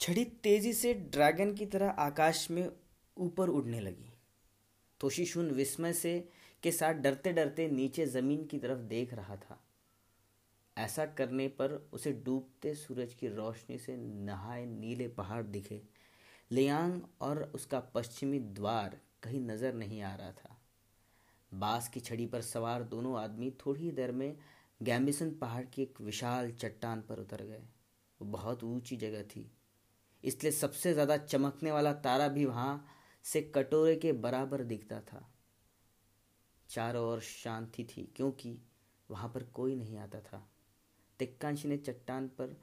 छड़ी 0.00 0.24
तेज़ी 0.24 0.72
से 0.72 0.94
ड्रैगन 0.94 1.54
की 1.54 1.66
तरह 1.66 1.88
आकाश 1.88 2.50
में 2.50 2.70
ऊपर 3.16 3.48
उड़ने 3.48 3.80
लगी। 3.80 4.12
तोशीशुन 5.00 5.50
विस्मय 5.50 5.92
से, 5.92 6.28
के 6.62 6.72
साथ 6.72 6.94
डरते 6.94 7.32
डरते 7.32 7.68
नीचे 7.68 8.06
ज़मीन 8.06 8.44
की 8.44 8.58
तरफ़ 8.58 8.78
देख 8.78 9.14
रहा 9.14 9.36
था। 9.36 9.64
ऐसा 10.76 11.06
करने 11.06 11.48
पर 11.48 11.90
उसे 11.92 12.12
डूबते 12.12 12.74
सूरज 12.74 13.14
की 13.14 13.28
रोशनी 13.28 13.78
से 13.78 13.96
नहाए 13.96 14.66
नीले 14.66 15.08
पहाड़ 15.08 15.42
दिखे। 15.42 15.82
लियांग 16.50 17.00
और 17.20 17.52
उसका 17.54 17.80
पश्चिमी 17.80 18.38
द्वार 18.38 18.98
कहीं 19.22 19.40
नज़र 19.40 19.72
नहीं 19.72 20.02
आ 20.02 20.14
रहा 20.14 20.32
था। 20.32 20.60
बाँस 21.54 21.88
की 21.88 22.00
छड़ी 22.00 22.26
पर 22.26 22.40
सवार 22.40 22.82
दोनों 22.82 23.20
आदमी 23.20 23.50
थोड़ी 23.50 23.90
देर 23.90 24.12
में 24.12 24.36
गैम्बिसन 24.80 25.30
पहाड़ 25.30 25.64
की 25.64 25.82
एक 25.82 26.00
विशाल 26.00 26.50
चट्टान 26.52 27.00
पर 27.00 27.18
उतर 27.18 27.42
गए। 27.42 27.62
वो 28.20 28.26
बहुत 28.26 28.64
ऊँची 28.64 28.96
जगह 28.96 29.22
थी। 29.22 29.50
इसलिए 30.24 30.52
सबसे 30.52 30.92
ज़्यादा 30.92 31.16
चमकने 31.16 31.72
वाला 31.72 31.92
तारा 31.94 32.28
भी 32.28 32.44
वहाँ 32.44 32.86
से 33.24 33.40
कटोरे 33.54 33.94
के 33.96 34.12
बराबर 34.14 34.62
दिखता 34.64 35.00
था। 35.00 35.28
चारों 36.70 37.04
ओर 37.04 37.20
शांति 37.20 37.84
थी, 37.86 38.02
क्योंकि 38.16 38.58
वहाँ 39.08 39.28
पर 39.28 39.42
कोई 39.44 39.74
नहीं 39.76 39.98
आता 39.98 40.20
था। 40.20 40.46
तिक्कांशी 41.20 41.68
ने 41.68 41.76
चट्टान 41.76 42.26
पर 42.28 42.56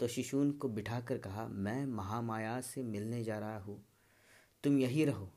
तो 0.00 0.06
शिशुन 0.08 0.50
को 0.50 0.68
बिठाकर 0.68 1.18
कहा, 1.18 1.46
मैं 1.46 1.84
महामाया 1.86 2.60
से 2.60 2.82
मिलने 2.82 3.22
जा 3.24 3.38
रहा 3.38 3.58
हूँ। 3.58 3.82
तुम 4.64 4.78
यही 4.78 5.04
रहो 5.04 5.28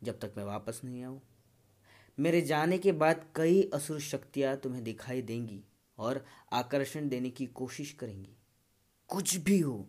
जब 0.00 0.18
तक 0.20 0.34
मैं 0.36 0.44
वापस 0.44 0.80
नहीं 0.84 1.04
आऊँ। 1.04 1.20
मेरे 2.18 2.40
जाने 2.40 2.78
के 2.78 2.92
बाद 2.92 3.24
कई 3.34 3.62
असुर 3.74 4.00
शक्तियाँ 4.00 4.56
तुम्हें 4.56 4.84
दिखाई 4.84 5.22
देंगी 5.22 5.64
और 5.98 6.24
आकर्षण 6.52 7.08
देने 7.08 7.30
की 7.30 7.46
कोशिश 7.46 7.92
करेंगी। 7.92 8.36
कुछ 9.08 9.36
भी 9.36 9.58
हो, 9.60 9.88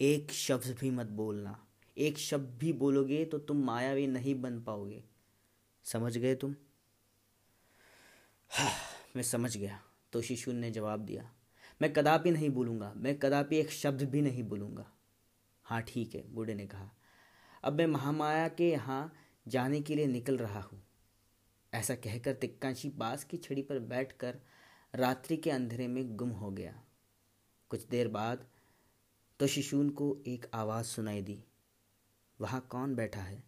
एक 0.00 0.32
शब्द 0.32 0.76
भी 0.80 0.90
मत 0.90 1.06
बोलना। 1.06 1.66
एक 1.96 2.18
शब्द 2.18 2.58
भी 2.58 2.72
बोलोगे 2.72 3.24
तो 3.24 3.38
तुम 3.38 3.64
मायावी 3.64 4.06
नहीं 4.06 4.40
बन 4.40 4.60
पाओगे। 4.60 5.02
समझ 5.84 6.16
गए 6.18 6.34
तुम? 6.34 6.54
हाँ 8.50 8.72
मैं 9.16 9.22
समझ 9.22 9.56
गया। 9.56 9.80
तो 10.12 10.22
शिशु 10.22 10.52
ने 10.52 10.70
जवाब 10.70 11.00
दिया। 11.00 11.30
मैं 11.82 11.92
कदापि 11.92 12.30
नहीं 12.30 12.50
बोलूँगा। 12.50 12.92
मैं 12.96 13.18
कदापि 13.18 13.56
एक 13.56 13.70
शब्द 13.70 14.02
भी 14.02 14.22
नहीं 14.22 14.42
बोलूँगा। 14.42 14.86
हाँ 15.64 15.82
ठीक 15.82 16.14
है, 16.14 16.24
बूढ़े 16.34 16.54
ने 16.54 16.66
कहा। 16.66 16.90
अब 17.64 17.72
मैं 17.72 17.86
महामाया 17.86 18.48
के 18.48 18.70
यहाँ 18.70 19.12
जाने 19.48 19.80
के 19.80 19.94
लिए 19.96 20.06
निकल 20.06 20.36
रहा 20.36 20.60
हूँ। 20.60 20.82
ऐसा 21.72 21.94
कहकर 21.94 22.34
तिक्कांशी 22.34 22.88
बास 22.88 23.24
की 23.24 23.36
छड़ी 23.36 23.62
पर 23.62 23.78
बैठकर 23.78 24.38
रात्रि 24.94 25.36
के 25.36 25.50
अंधेरे 25.50 25.88
में 25.88 26.16
गुम 26.16 26.30
हो 26.30 26.50
गया। 26.50 26.82
कुछ 27.70 27.86
देर 27.86 28.08
बाद 28.08 28.46
तो 29.40 29.46
शिशुन 29.46 29.90
को 29.90 30.16
एक 30.26 30.46
आवाज़ 30.54 30.86
सुनाई 30.86 31.22
दी। 31.22 31.44
वहाँ 32.40 32.60
कौन 32.60 32.94
बैठा 32.94 33.20
है? 33.20 33.42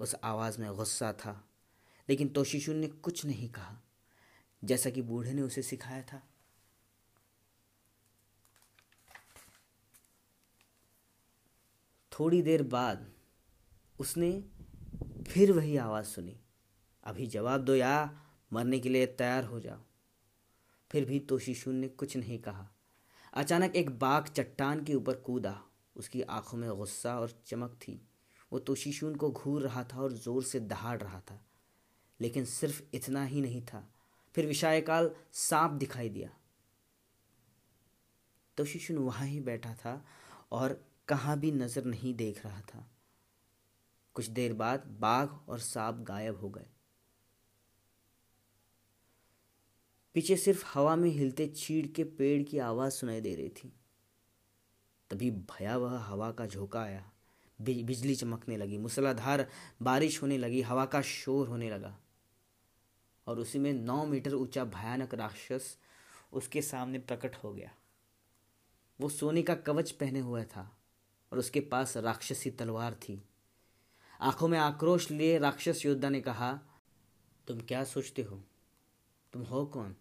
उस 0.00 0.14
आवाज़ 0.24 0.60
में 0.60 0.72
गुस्सा 0.72 1.12
था, 1.12 1.48
लेकिन 2.08 2.28
तोशिशुन 2.28 2.76
ने 2.76 2.88
कुछ 2.88 3.24
नहीं 3.24 3.48
कहा, 3.48 3.80
जैसा 4.64 4.90
कि 4.90 5.02
बूढ़े 5.02 5.32
ने 5.34 5.42
उसे 5.42 5.62
सिखाया 5.62 6.02
था। 6.02 6.22
थोड़ी 12.12 12.42
देर 12.42 12.62
बाद 12.62 13.12
उसने 14.00 14.32
फिर 15.28 15.52
वही 15.52 15.76
आवाज़ 15.76 16.06
सुनी। 16.06 16.40
अभी 17.06 17.26
जवाब 17.26 17.60
दो 17.60 17.74
या 17.74 18.22
मरने 18.52 18.78
के 18.78 18.88
लिए 18.88 19.06
तैयार 19.06 19.44
हो 19.44 19.60
जाओ। 19.60 19.80
फिर 20.90 21.04
भी 21.04 21.20
तोशीशुन 21.20 21.74
ने 21.74 21.88
कुछ 21.88 22.16
नहीं 22.16 22.38
कहा। 22.38 22.68
अचानक 23.34 23.76
एक 23.76 23.98
बाघ 23.98 24.28
चट्टान 24.28 24.84
के 24.84 24.94
ऊपर 24.94 25.14
कूदा। 25.14 25.62
उसकी 25.96 26.22
आँखों 26.22 26.58
में 26.58 26.70
गुस्सा 26.70 27.20
और 27.20 27.42
चमक 27.46 27.70
थी। 27.70 28.08
वो 28.52 28.58
तोशीशुन 28.58 29.14
को 29.14 29.30
घूर 29.30 29.62
रहा 29.62 29.84
था 29.84 30.00
और 30.00 30.12
ज़ोर 30.12 30.44
से 30.44 30.60
दहाड़ 30.60 31.02
रहा 31.02 31.20
था। 31.20 31.46
लेकिन 32.20 32.44
सिर्फ़ 32.44 32.82
इतना 32.94 33.24
ही 33.24 33.40
नहीं 33.40 33.62
था। 33.62 33.92
फिर 34.34 34.46
विशायकाल 34.46 35.10
सांप 35.32 35.70
दिखाई 35.70 36.08
दिया। 36.08 36.30
तोशीशुन 38.56 38.98
वहाँ 38.98 39.26
ही 39.26 39.40
बैठा 39.40 39.74
था 39.74 40.04
और 40.52 40.84
कहाँ 41.08 41.38
भी 41.38 41.52
नज़र 41.52 41.84
नहीं 41.84 42.14
देख 42.14 42.46
रहा 42.46 42.60
था। 42.60 42.90
कुछ 44.14 44.26
देर 44.26 44.52
बाद 44.52 44.86
बाघ 45.00 45.28
और 45.48 45.58
सांप 45.58 45.94
गायब 45.94 46.40
हो 46.40 46.48
गए। 46.48 46.66
पीछे 50.16 50.36
सिर्फ़ 50.36 50.66
हवा 50.74 50.96
में 50.96 51.10
हिलते 51.10 51.46
चीड़ 51.46 51.86
के 51.86 52.04
पेड़ 52.04 52.42
की 52.42 52.58
आवाज़ 52.58 52.92
सुनाई 52.92 53.20
दे 53.20 53.34
रही 53.34 53.48
थी। 53.48 53.72
तभी 55.10 55.30
भयावह 55.30 55.98
हवा 55.98 56.32
का 56.32 56.46
झोंका 56.46 56.82
आया। 56.82 57.12
बिजली 57.60 58.14
चमकने 58.14 58.56
लगी, 58.56 58.78
मूसलाधार 58.78 59.50
बारिश 59.82 60.22
होने 60.22 60.38
लगी, 60.38 60.60
हवा 60.62 60.86
का 60.86 61.02
शोर 61.02 61.48
होने 61.48 61.70
लगा। 61.70 61.98
और 63.26 63.38
उसी 63.38 63.58
में 63.58 63.72
नौ 63.72 64.06
मीटर 64.06 64.34
ऊँचा 64.34 64.64
भयानक 64.64 65.14
राक्षस 65.14 65.78
उसके 66.32 66.62
सामने 66.62 66.98
प्रकट 66.98 67.36
हो 67.36 67.52
गया। 67.52 67.74
वो 69.00 69.08
सोने 69.08 69.42
का 69.42 69.54
कवच 69.54 69.90
पहने 69.90 70.20
हुआ 70.20 70.44
था 70.44 70.78
और 71.32 71.38
उसके 71.38 71.60
पास 71.60 71.96
राक्षसी 71.96 72.50
तलवार 72.50 72.94
थी। 72.94 73.28
आँखों 74.20 74.48
में 74.48 74.58
आक्रोश 74.58 75.10
लिए 75.10 75.38
राक्षस 75.38 75.86
योद्धा 75.86 76.08
ने 76.08 76.20
कहा, 76.20 76.60
तुम 77.48 77.60
क्या 77.60 77.84
सोचते 77.84 78.22
हो? 78.22 78.42
तुम 79.32 79.42
हो 79.42 79.66
कौन? 79.66 79.96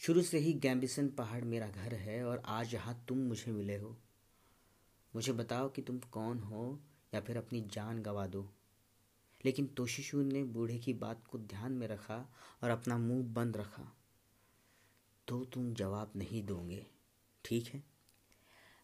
शुरू 0.00 0.22
से 0.22 0.38
ही 0.38 0.52
गैम्बिसन 0.54 1.08
पहाड़ 1.08 1.42
मेरा 1.44 1.66
घर 1.66 1.94
है 1.94 2.22
और 2.24 2.42
आज 2.46 2.74
यहाँ 2.74 2.94
तुम 3.08 3.18
मुझे 3.18 3.52
मिले 3.52 3.76
हो। 3.76 3.96
मुझे 5.14 5.32
बताओ 5.32 5.68
कि 5.68 5.82
तुम 5.82 5.98
कौन 6.12 6.38
हो 6.38 6.78
या 7.14 7.20
फिर 7.20 7.36
अपनी 7.36 7.60
जान 7.72 8.02
गवा 8.02 8.26
दो। 8.26 8.42
लेकिन 9.44 9.66
तोशिशूर 9.66 10.24
ने 10.24 10.42
बूढ़े 10.44 10.78
की 10.78 10.92
बात 10.94 11.26
को 11.26 11.38
ध्यान 11.38 11.72
में 11.72 11.86
रखा 11.88 12.16
और 12.62 12.70
अपना 12.70 12.98
मुँह 12.98 13.22
बंद 13.34 13.56
रखा। 13.56 13.90
तो 15.28 15.44
तुम 15.44 15.72
जवाब 15.74 16.12
नहीं 16.16 16.42
दोगे, 16.46 16.84
ठीक 17.44 17.66
है? 17.66 17.82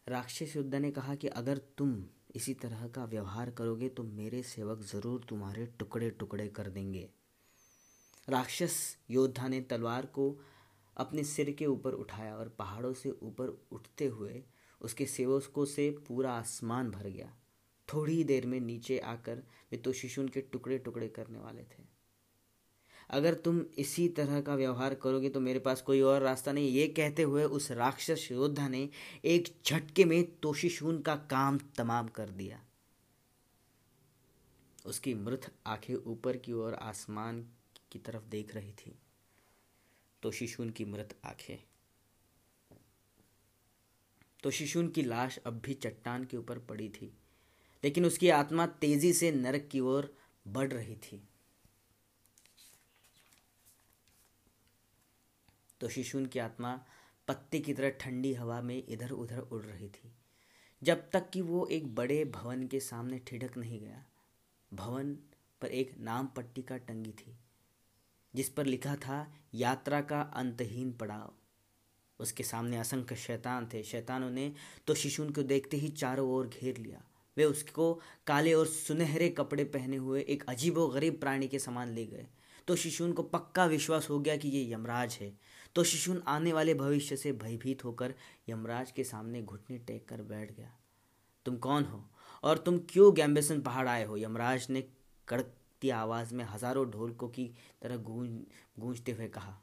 राक्षस 0.07 0.55
योद्धा 0.55 0.79
ने 0.79 0.91
कहा 0.91 1.15
कि 1.15 1.27
अगर 1.27 1.57
तुम 1.77 2.03
इसी 2.35 2.53
तरह 2.53 2.87
का 2.87 3.03
व्यवहार 3.05 3.49
करोगे 3.51 3.89
तो 3.89 4.03
मेरे 4.03 4.41
सेवक 4.43 4.81
ज़रूर 4.83 5.25
तुम्हारे 5.29 5.65
टुकड़े 5.79 6.09
टुकड़े 6.09 6.47
कर 6.47 6.69
देंगे। 6.69 7.09
राक्षस 8.27 8.97
योद्धा 9.11 9.47
ने 9.47 9.61
तलवार 9.61 10.05
को 10.05 10.35
अपने 10.97 11.23
सिर 11.23 11.51
के 11.51 11.65
ऊपर 11.65 11.93
उठाया 11.93 12.35
और 12.35 12.49
पहाड़ों 12.49 12.93
से 12.93 13.09
ऊपर 13.11 13.57
उठते 13.71 14.05
हुए 14.05 14.43
उसके 14.81 15.05
सेवकों 15.05 15.65
से 15.65 15.89
पूरा 16.07 16.31
आसमान 16.31 16.91
भर 16.91 17.07
गया। 17.07 17.33
थोड़ी 17.87 18.23
देर 18.23 18.45
में 18.45 18.59
नीचे 18.59 18.97
आकर 18.99 19.43
वे 19.71 19.77
तो 19.77 19.93
शिशुन 19.93 20.27
के 20.27 20.41
टुकड़े 20.41 20.77
टुकड़े 20.77 21.07
करने 21.07 21.39
वाले 21.39 21.61
थे। 21.61 21.83
अगर 23.09 23.33
तुम 23.33 23.59
इसी 23.77 24.07
तरह 24.09 24.41
का 24.41 24.55
व्यवहार 24.55 24.93
करोगे 24.93 25.29
तो 25.29 25.39
मेरे 25.39 25.59
पास 25.59 25.81
कोई 25.81 26.01
और 26.01 26.21
रास्ता 26.21 26.51
नहीं। 26.51 26.69
ये 26.69 26.87
कहते 26.87 27.23
हुए 27.23 27.43
उस 27.43 27.71
राक्षस 27.71 28.27
योद्धा 28.31 28.67
ने 28.67 28.89
एक 29.25 29.53
झटके 29.65 30.05
में 30.05 30.23
तोशिशून 30.39 31.01
का 31.01 31.15
काम 31.31 31.59
तमाम 31.77 32.07
कर 32.07 32.29
दिया। 32.29 32.61
उसकी 34.85 35.13
मृत 35.13 35.51
आँखें 35.65 35.95
ऊपर 35.95 36.37
की 36.37 36.53
ओर 36.53 36.73
आसमान 36.73 37.45
की 37.91 37.99
तरफ़ 37.99 38.29
देख 38.29 38.55
रही 38.55 38.71
थी। 38.71 38.97
तोशिशून 40.23 40.69
की 40.69 40.85
मृत 40.85 41.17
आँखें। 41.25 41.57
तो 44.43 44.51
शिशुन 44.51 44.87
की 44.87 45.01
लाश 45.01 45.37
अब 45.37 45.59
भी 45.59 45.73
चट्टान 45.73 46.23
के 46.23 46.37
ऊपर 46.37 46.59
पड़ी 46.59 46.89
थी, 46.89 47.13
लेकिन 47.83 48.05
उसकी 48.05 48.29
आत्मा 48.29 48.65
तेज़ी 48.65 49.11
से 49.13 49.31
नरक 49.31 49.67
की 49.71 49.79
ओर 49.79 50.13
बढ़ 50.47 50.71
रही 50.73 50.95
थी। 50.95 51.21
तो 55.81 55.89
शिशुन 55.89 56.25
की 56.25 56.39
आत्मा 56.39 56.73
पत्ते 57.27 57.59
की 57.59 57.73
तरह 57.73 57.89
ठंडी 57.89 58.33
हवा 58.33 58.61
में 58.61 58.83
इधर 58.87 59.11
उधर 59.11 59.39
उड़ 59.39 59.61
रही 59.63 59.89
थी, 59.89 60.11
जब 60.81 61.09
तक 61.09 61.29
कि 61.29 61.41
वो 61.41 61.65
एक 61.67 61.93
बड़े 61.95 62.23
भवन 62.25 62.67
के 62.67 62.79
सामने 62.79 63.19
ठिठक 63.19 63.57
नहीं 63.57 63.79
गया। 63.81 64.03
भवन 64.71 65.13
पर 65.61 65.67
एक 65.67 65.97
नाम 65.97 66.27
पट्टी 66.27 66.61
का 66.61 66.77
टंगी 66.77 67.11
थी। 67.11 67.37
जिस 68.35 68.49
पर 68.49 68.65
लिखा 68.65 68.95
था, 68.95 69.33
यात्रा 69.53 70.01
का 70.01 70.21
अंतहीन 70.21 70.91
पड़ाव। 70.91 71.33
उसके 72.19 72.43
सामने 72.43 72.77
असंख्य 72.77 73.15
शैतान 73.15 73.67
थे। 73.73 73.83
शैतानों 73.83 74.29
ने 74.29 74.53
तो 74.87 74.93
शिशुन 74.93 75.29
को 75.29 75.43
देखते 75.43 75.77
ही 75.77 75.87
चारों 75.89 76.29
ओर 76.29 76.47
घेर 76.47 76.77
लिया। 76.77 77.03
वे 77.37 77.43
उसको 77.43 77.93
काले 78.27 78.53
और 78.53 78.67
सुनहरे 78.67 79.29
कपड़े 79.29 79.63
पहने 79.63 79.97
हुए 79.97 80.21
एक 80.21 80.43
अजीबो 80.49 80.87
गरीब 80.87 81.19
प्राणी 81.19 81.47
के 81.47 81.59
समान 81.59 81.93
ले 81.93 82.05
गए। 82.05 82.27
तो 82.67 82.75
शिशुन 82.75 83.13
को 83.13 83.23
पक्का 83.23 83.65
विश्वास 83.65 84.09
हो 84.09 84.19
गया 84.19 84.35
कि 84.37 84.47
ये 84.47 84.73
यमराज 84.73 85.17
है। 85.21 85.31
तो 85.75 85.83
शिशुन 85.83 86.21
आने 86.27 86.53
वाले 86.53 86.73
भविष्य 86.73 87.17
से 87.17 87.31
भयभीत 87.33 87.83
होकर 87.85 88.13
यमराज 88.49 88.91
के 88.91 89.03
सामने 89.03 89.41
घुटने 89.41 89.77
टेक 89.77 90.07
कर 90.09 90.21
बैठ 90.21 90.51
गया। 90.51 90.71
तुम 91.45 91.57
कौन 91.57 91.83
हो 91.83 92.03
और 92.43 92.57
तुम 92.57 92.77
क्यों 92.89 93.13
गैम्बेसन 93.15 93.61
पहाड़ 93.61 93.87
आए 93.87 94.05
हो? 94.05 94.17
यमराज 94.17 94.67
ने 94.69 94.81
कड़कती 95.81 95.89
आवाज़ 95.89 96.33
में 96.35 96.43
हज़ारों 96.45 96.89
ढोलकों 96.91 97.29
की 97.29 97.45
तरह 97.81 97.97
गूंज, 97.97 98.29
गूंजते 98.79 99.11
हुए 99.11 99.27
कहा। 99.27 99.57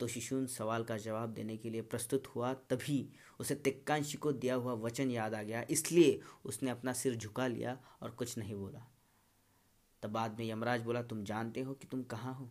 तो 0.00 0.06
शिशुन 0.06 0.46
सवाल 0.46 0.84
का 0.84 0.96
जवाब 0.96 1.32
देने 1.32 1.56
के 1.56 1.70
लिए 1.70 1.82
प्रस्तुत 1.82 2.26
हुआ, 2.26 2.52
तभी 2.54 3.12
उसे 3.40 3.54
तिक्कांशी 3.54 4.18
को 4.18 4.32
दिया 4.32 4.54
हुआ 4.54 4.72
वचन 4.72 5.10
याद 5.10 5.34
आ 5.34 5.42
गया। 5.42 5.64
इसलिए 5.70 6.20
उसने 6.44 6.70
अपना 6.70 6.92
सिर 6.92 7.16
झुका 7.16 7.46
लिया 7.46 7.78
और 8.02 8.10
कुछ 8.10 8.38
नहीं 8.38 8.54
बोला। 8.54 8.86
तब 10.02 10.10
बाद 10.10 10.38
में 10.38 10.46
यमराज 10.46 10.82
बोला, 10.82 11.02
तुम 11.02 11.24
जानते 11.24 11.60
हो 11.60 11.74
कि 11.74 11.86
तुम 11.86 12.02
कहाँ 12.02 12.34
हो? 12.34 12.50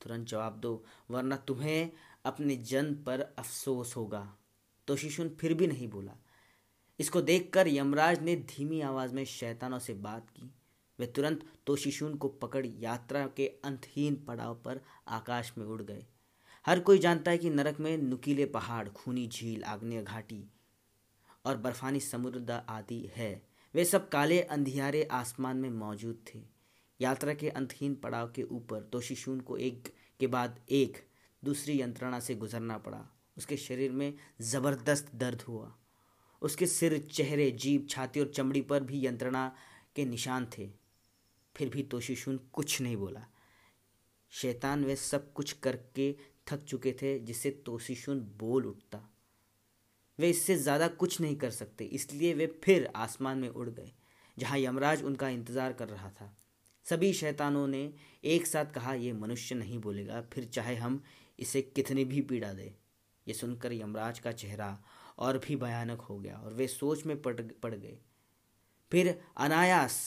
तुरंत 0.00 0.28
जवाब 0.28 0.60
दो, 0.60 0.84
वरना 1.10 1.36
तुम्हें 1.36 1.90
अपने 2.24 2.56
जन्म 2.56 2.94
पर 2.94 3.20
अफसोस 3.20 3.96
होगा। 3.96 4.36
तो 4.88 4.96
शिशुन 4.96 5.28
फिर 5.28 5.54
भी 5.54 5.66
नहीं 5.66 5.88
बोला। 5.88 6.16
इसको 7.00 7.20
देखकर 7.22 7.68
यमराज 7.68 8.22
ने 8.22 8.36
धीमी 8.36 8.80
आवाज़ 8.80 9.14
में 9.14 9.24
शैतानों 9.24 9.78
से 9.78 9.94
बात 9.94 10.30
की। 10.30 10.54
वे 11.00 11.06
तुरंत 11.06 11.44
तोशिशुन 11.66 12.14
को 12.14 12.28
पकड़ 12.28 12.66
यात्रा 12.66 13.26
के 13.26 13.46
अंतहीन 13.64 14.14
पड़ाव 14.14 14.54
पर 14.54 14.80
आकाश 15.08 15.52
में 15.58 15.66
उड़ 15.66 15.82
गए। 15.82 16.06
हर 16.66 16.80
कोई 16.80 16.98
जानता 16.98 17.30
है 17.30 17.38
कि 17.38 17.50
नरक 17.50 17.80
में 17.80 17.98
नुकीले 17.98 18.46
पहाड़, 18.46 18.88
खूनी 18.88 19.26
झील, 19.26 19.64
आग्नेय 19.64 20.02
घाटी 20.02 20.44
और 21.44 21.56
बर्फानी 21.56 22.00
समुद्र 22.00 22.52
आदि 22.68 23.10
है। 23.16 23.42
वे 23.74 23.84
सब 23.84 24.08
काले 24.08 24.40
अंधियारे 24.40 25.02
आसमान 25.04 25.56
में 25.56 25.70
मौजूद 25.70 26.24
थे। 26.34 26.42
यात्रा 27.00 27.34
के 27.34 27.48
अंतहीन 27.48 27.94
पड़ाव 27.94 28.32
के 28.32 28.42
ऊपर 28.42 28.80
तोशिशून 28.82 29.40
को 29.40 29.56
एक 29.56 29.94
के 30.20 30.26
बाद 30.26 30.60
एक 30.70 31.06
दूसरी 31.44 31.80
यंत्रणा 31.80 32.20
से 32.20 32.34
गुजरना 32.34 32.78
पड़ा। 32.78 33.16
उसके 33.36 33.56
शरीर 33.56 33.92
में 33.92 34.14
ज़बरदस्त 34.40 35.10
दर्द 35.14 35.42
हुआ। 35.42 35.74
उसके 36.42 36.66
सिर, 36.66 36.98
चेहरे 36.98 37.50
जीप 37.50 37.86
छाती 37.90 38.20
और 38.20 38.28
चमड़ी 38.28 38.60
पर 38.60 38.82
भी 38.82 39.06
यंत्रणा 39.06 39.52
के 39.96 40.04
निशान 40.04 40.46
थे। 40.58 40.79
फिर 41.60 41.68
भी 41.68 41.82
तोशिशून 41.82 42.36
कुछ 42.52 42.80
नहीं 42.80 42.96
बोला। 42.96 43.26
शैतान 44.32 44.84
वे 44.84 44.96
सब 44.96 45.32
कुछ 45.32 45.52
करके 45.52 46.12
थक 46.46 46.62
चुके 46.64 46.92
थे, 46.92 47.18
जिससे 47.18 47.50
तोशिशुन 47.66 48.20
बोल 48.38 48.66
उठता। 48.66 49.00
वे 50.18 50.28
इससे 50.30 50.56
ज़्यादा 50.56 50.88
कुछ 50.88 51.20
नहीं 51.20 51.36
कर 51.36 51.50
सकते, 51.50 51.84
इसलिए 51.84 52.32
वे 52.34 52.46
फिर 52.64 52.88
आसमान 52.96 53.38
में 53.38 53.48
उड़ 53.48 53.68
गए, 53.68 53.92
जहाँ 54.36 54.58
यमराज 54.58 55.02
उनका 55.02 55.28
इंतज़ार 55.28 55.72
कर 55.72 55.88
रहा 55.88 56.10
था। 56.10 56.34
सभी 56.86 57.12
शैतानों 57.12 57.66
ने 57.66 57.82
एक 58.24 58.46
साथ 58.46 58.72
कहा 58.72 58.94
यह 58.94 59.14
मनुष्य 59.14 59.54
नहीं 59.54 59.78
बोलेगा, 59.78 60.20
फिर 60.22 60.44
चाहे 60.44 60.76
हम 60.76 61.02
इसे 61.38 61.62
कितनी 61.62 62.04
भी 62.04 62.20
पीड़ा 62.22 62.52
दे। 62.52 62.74
ये 63.26 63.34
सुनकर 63.34 63.72
यमराज 63.72 64.18
का 64.18 64.32
चेहरा 64.32 64.76
और 65.18 65.38
भी 65.38 65.56
भयानक 65.56 66.00
हो 66.00 66.18
गया 66.18 66.36
और 66.36 66.54
वे 66.54 66.66
सोच 66.68 67.04
में 67.06 67.20
पड़ 67.22 67.40
पड़ 67.62 67.74
गए। 67.74 67.98
फिर 68.92 69.18
अनायास 69.36 70.00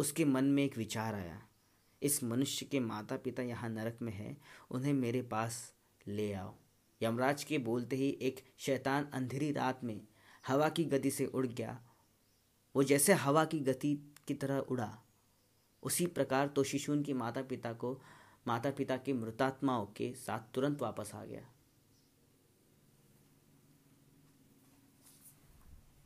उसके 0.00 0.24
मन 0.24 0.44
में 0.44 0.62
एक 0.64 0.76
विचार 0.78 1.14
आया, 1.14 1.42
इस 2.02 2.22
मनुष्य 2.24 2.66
के 2.66 2.80
माता 2.80 3.16
पिता 3.16 3.42
यहाँ 3.42 3.68
नरक 3.68 3.98
में 4.02 4.12
हैं, 4.12 4.36
उन्हें 4.70 4.92
मेरे 4.92 5.22
पास 5.22 5.74
ले 6.06 6.32
आओ। 6.32 6.54
यमराज 7.00 7.44
के 7.44 7.58
बोलते 7.58 7.96
ही 7.96 8.08
एक 8.22 8.40
शैतान 8.58 9.08
अंधेरी 9.12 9.52
रात 9.52 9.84
में 9.84 10.00
हवा 10.46 10.68
की 10.68 10.84
गति 10.84 11.10
से 11.10 11.26
उड़ 11.26 11.46
गया। 11.46 11.78
वो 12.74 12.82
जैसे 12.82 13.12
हवा 13.12 13.44
की 13.44 13.60
गति 13.60 13.94
की 14.28 14.34
तरह 14.34 14.58
उड़ा। 14.58 14.90
उसी 15.82 16.06
प्रकार 16.06 16.48
तो 16.48 16.64
शिशुन 16.64 17.02
की 17.02 17.12
माता 17.12 17.42
पिता 17.42 17.72
को 17.72 18.00
माता 18.46 18.70
पिता 18.70 18.96
की 18.96 19.12
मृतात्माओं 19.12 19.86
के 19.86 20.12
साथ 20.14 20.54
तुरंत 20.54 20.82
वापस 20.82 21.10
आ 21.14 21.24
गया। 21.24 21.48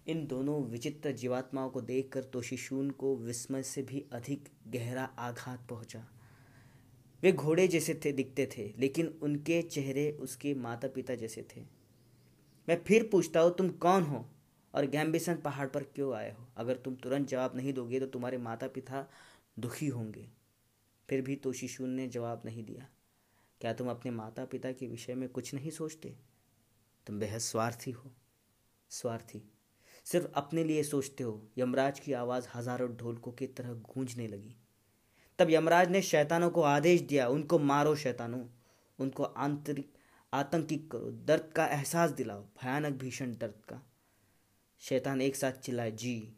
इन 0.07 0.27
दोनों 0.27 0.63
विचित्र 0.65 1.13
जीवात्माओं 1.13 1.71
को 1.71 1.81
देखकर 1.81 2.25
तो 2.25 2.43
शिशुन 2.43 2.91
को 2.91 3.17
विस्मय 3.17 3.63
से 3.63 3.83
भी 3.83 4.05
अधिक 4.13 4.49
गहरा 4.69 5.05
आघात 5.05 5.69
पहुँचा। 5.69 6.09
वे 7.23 7.33
घोड़े 7.33 7.69
जैसे 7.69 8.01
थे, 8.05 8.13
दिखते 8.13 8.49
थे, 8.59 8.75
लेकिन 8.79 9.07
उनके 9.07 9.63
चेहरे 9.63 10.11
उसके 10.11 10.55
माता 10.55 10.89
पिता 10.89 11.15
जैसे 11.15 11.47
थे। 11.57 11.61
मैं 12.69 12.85
फिर 12.85 13.09
पूछता 13.13 13.41
हूँ, 13.41 13.57
तुम 13.57 13.69
कौन 13.69 14.03
हो 14.03 14.29
और 14.75 14.87
गैम्बिसन 14.87 15.37
पहाड़ 15.37 15.69
पर 15.69 15.83
क्यों 15.83 16.15
आए 16.15 16.33
हो? 16.33 16.47
अगर 16.57 16.77
तुम 16.77 16.95
तुरंत 16.95 17.29
जवाब 17.29 17.57
नहीं 17.57 17.73
दोगे 17.73 18.01
तो 18.01 18.07
तुम्हारे 18.07 18.39
माता 18.39 18.69
पिता 18.69 19.11
दुखी 19.59 19.87
होंगे। 19.87 20.29
फिर 21.09 21.23
भी 21.23 21.37
तो 21.37 21.53
शिशु 21.53 21.87
ने 21.87 22.09
जवाब 22.09 22.43
नहीं 22.45 22.65
दिया। 22.65 22.89
क्या 23.61 23.73
तुम 23.73 23.91
अपने 23.91 24.11
माता 24.11 24.45
पिता 24.45 24.73
के 24.73 24.87
विषय 24.87 25.15
में 25.15 25.29
कुछ 25.29 25.55
नहीं 25.55 25.71
सोचते? 25.71 26.17
तुम 27.07 27.19
बेहद 27.19 27.39
स्वार्थी 27.39 27.91
हो। 27.91 28.13
स्वार्थी? 28.91 29.54
सिर्फ़ 30.05 30.27
अपने 30.35 30.65
लिए 30.65 30.83
सोचते 30.83 31.25
हो, 31.25 31.49
यमराज 31.59 32.01
की 32.01 32.13
आवाज़ 32.13 32.49
हज़ारों 32.55 32.97
ढोलकों 32.97 33.33
की 33.33 33.47
तरह 33.47 33.73
गूंजने 33.73 34.27
लगी। 34.29 34.57
तब 35.39 35.51
यमराज 35.51 35.91
ने 35.91 36.03
शैतानों 36.03 36.51
को 36.51 36.63
आदेश 36.63 37.01
दिया, 37.01 37.29
उनको 37.29 37.59
मारो 37.59 37.95
शैतानों, 37.95 38.45
उनको 38.99 39.23
आंतरिक 39.23 39.93
आतंकित 40.33 40.89
करो, 40.93 41.11
दर्द 41.11 41.53
का 41.57 41.67
एहसास 41.67 42.11
दिलाओ, 42.11 42.43
भयानक 42.43 42.93
भीषण 42.93 43.33
दर्द 43.33 43.65
का। 43.69 43.83
शैतान 44.79 45.21
एक 45.21 45.37
साथ 45.37 45.53
चिल्लाए, 45.53 45.91
जी। 45.91 46.37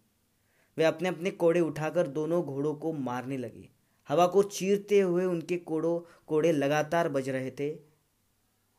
वे 0.76 0.84
अपने 0.84 1.08
अपने 1.08 1.30
कोड़े 1.30 1.60
उठाकर 1.60 2.06
दोनों 2.06 2.42
घोड़ों 2.44 2.74
को 2.74 2.92
मारने 2.92 3.36
लगे। 3.36 3.68
हवा 4.08 4.26
को 4.26 4.42
चीरते 4.42 5.00
हुए 5.00 5.24
उनके 5.24 5.56
कोड़ों, 5.56 6.00
कोड़े 6.26 6.52
लगातार 6.52 7.08
बज 7.08 7.28
रहे 7.28 7.50
थे 7.50 7.78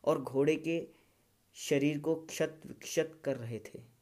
और 0.04 0.22
घोड़े 0.22 0.56
के 0.56 0.88
शरीर 1.54 2.00
को 2.00 2.16
क्षत 2.16 2.62
विक्षत 2.68 3.22
कर 3.24 3.38
रहे 3.38 3.60
थे। 3.60 3.97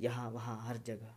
यहाँ, 0.00 0.30
वहाँ, 0.30 0.68
हर 0.68 0.76
जगह। 0.76 1.14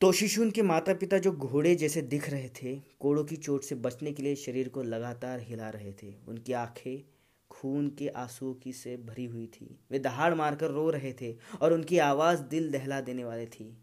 तो 0.00 0.12
शिशु 0.12 0.42
उनके 0.42 0.62
माता 0.62 0.94
पिता 0.94 1.18
जो 1.18 1.32
घोड़े 1.32 1.74
जैसे 1.74 2.02
दिख 2.02 2.30
रहे 2.30 2.48
थे, 2.48 2.76
कोड़ों 3.00 3.24
की 3.24 3.36
चोट 3.36 3.62
से 3.62 3.74
बचने 3.74 4.12
के 4.12 4.22
लिए 4.22 4.36
शरीर 4.36 4.68
को 4.68 4.82
लगातार 4.82 5.40
हिला 5.40 5.70
रहे 5.70 5.92
थे। 5.92 6.14
उनकी 6.28 6.52
आँखें 6.52 7.12
खून 7.50 7.88
के 7.90 8.08
आंसुओं 8.08 8.54
की 8.54 8.72
से 8.72 8.96
भरी 8.96 9.24
हुई 9.24 9.46
थी। 9.46 9.78
वे 9.90 9.98
दहाड़ 9.98 10.34
मारकर 10.34 10.70
रो 10.70 10.90
रहे 10.90 11.12
थे 11.12 11.36
और 11.62 11.72
उनकी 11.72 11.98
आवाज़ 11.98 12.42
दिल 12.42 12.70
दहला 12.70 13.00
देने 13.00 13.24
वाली 13.24 13.46
थी। 13.46 13.82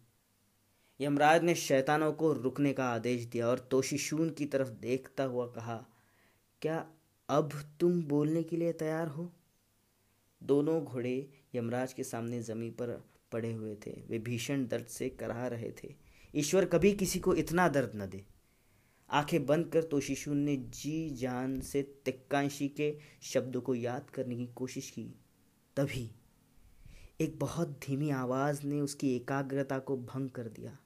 यमराज 1.01 1.43
ने 1.43 1.55
शैतानों 1.55 2.13
को 2.13 2.33
रुकने 2.33 2.73
का 2.73 2.85
आदेश 2.85 3.25
दिया 3.25 3.47
और 3.47 3.59
तोशिशून 3.59 4.29
की 4.29 4.45
तरफ़ 4.45 4.69
देखता 4.69 5.23
हुआ 5.23 5.47
कहा, 5.47 5.85
क्या 6.61 6.87
अब 7.29 7.49
तुम 7.79 8.03
बोलने 8.03 8.43
के 8.43 8.57
लिए 8.57 8.73
तैयार 8.73 9.07
हो? 9.07 9.31
दोनों 10.43 10.83
घोड़े 10.83 11.29
यमराज 11.55 11.93
के 11.93 12.03
सामने 12.03 12.41
ज़मीन 12.41 12.71
पर 12.71 13.12
पड़े 13.33 13.53
हुए 13.53 13.75
थे। 13.75 13.91
वे 14.07 14.19
भीषण 14.19 14.67
दर्द 14.67 14.85
से 14.85 15.09
कराह 15.09 15.47
रहे 15.47 15.71
थे। 15.71 15.95
ईश्वर 16.35 16.65
कभी 16.65 16.93
किसी 16.93 17.19
को 17.19 17.35
इतना 17.35 17.67
दर्द 17.67 17.91
न 17.95 18.05
दे। 18.09 18.25
आँखें 19.09 19.45
बंद 19.45 19.67
कर 19.67 19.83
तो 19.83 19.99
शिशु 19.99 20.33
ने 20.33 20.55
जी 20.57 21.09
जान 21.09 21.59
से 21.61 21.81
तिक्कांशी 22.05 22.67
के 22.67 22.97
शब्दों 23.21 23.61
को 23.61 23.75
याद 23.75 24.09
करने 24.09 24.35
की 24.35 24.47
कोशिश 24.47 24.89
की। 24.89 25.05
तभी 25.77 26.11
एक 27.21 27.39
बहुत 27.39 27.79
धीमी 27.87 28.09
आवाज़ 28.09 28.63
ने 28.63 28.81
उसकी 28.81 29.15
एकाग्रता 29.15 29.79
को 29.79 29.97
भंग 29.97 30.29
कर 30.29 30.47
दिया। 30.47 30.77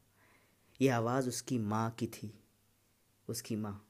ये 0.82 0.90
आवाज़ 0.90 1.28
उसकी 1.28 1.60
माँ 1.60 1.92
की 1.92 2.08
थी। 2.08 2.40
उसकी 3.30 3.56
माँ। 3.56 3.84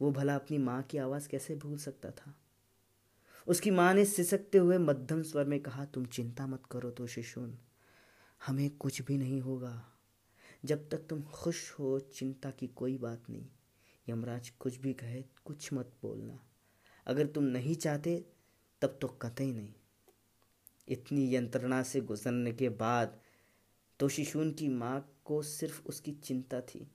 वो 0.00 0.10
भला 0.10 0.34
अपनी 0.34 0.58
माँ 0.58 0.82
की 0.82 0.98
आवाज़ 0.98 1.28
कैसे 1.28 1.54
भूल 1.54 1.78
सकता 1.78 2.10
था? 2.10 2.34
उसकी 3.48 3.70
माँ 3.70 3.94
ने 3.94 4.04
सिसकते 4.04 4.58
हुए 4.58 4.78
मध्यम 4.78 5.22
स्वर 5.22 5.44
में 5.44 5.60
कहा, 5.60 5.84
तुम 5.84 6.06
चिंता 6.06 6.46
मत 6.46 6.62
करो 6.70 6.90
तो 6.90 7.06
शिशुन, 7.06 7.58
हमें 8.46 8.70
कुछ 8.70 9.02
भी 9.02 9.18
नहीं 9.18 9.40
होगा। 9.40 9.92
जब 10.64 10.88
तक 10.88 10.98
तुम 10.98 11.22
खुश 11.22 11.70
हो, 11.70 12.00
चिंता 12.00 12.50
की 12.50 12.66
कोई 12.66 12.96
बात 12.96 13.30
नहीं। 13.30 13.46
यमराज, 14.08 14.50
कुछ 14.50 14.76
भी 14.76 14.92
कहे, 14.92 15.24
कुछ 15.44 15.72
मत 15.72 15.92
बोलना। 16.02 16.44
अगर 17.06 17.26
तुम 17.26 17.44
नहीं 17.44 17.74
चाहते, 17.74 18.24
तब 18.82 18.98
तो 19.00 19.08
कतई 19.08 19.52
नहीं। 19.52 19.74
इतनी 20.88 21.36
यंत्रणा 21.36 21.82
से 21.82 22.00
गुजरने 22.00 22.52
के 22.52 22.68
बाद 22.68 23.20
तो 24.00 24.08
शिशुन 24.08 24.52
की 24.52 24.68
माँ 24.68 25.20
को 25.24 25.42
सिर्फ़ 25.42 25.82
उसकी 25.86 26.12
चिंता 26.12 26.60
थी। 26.60 26.90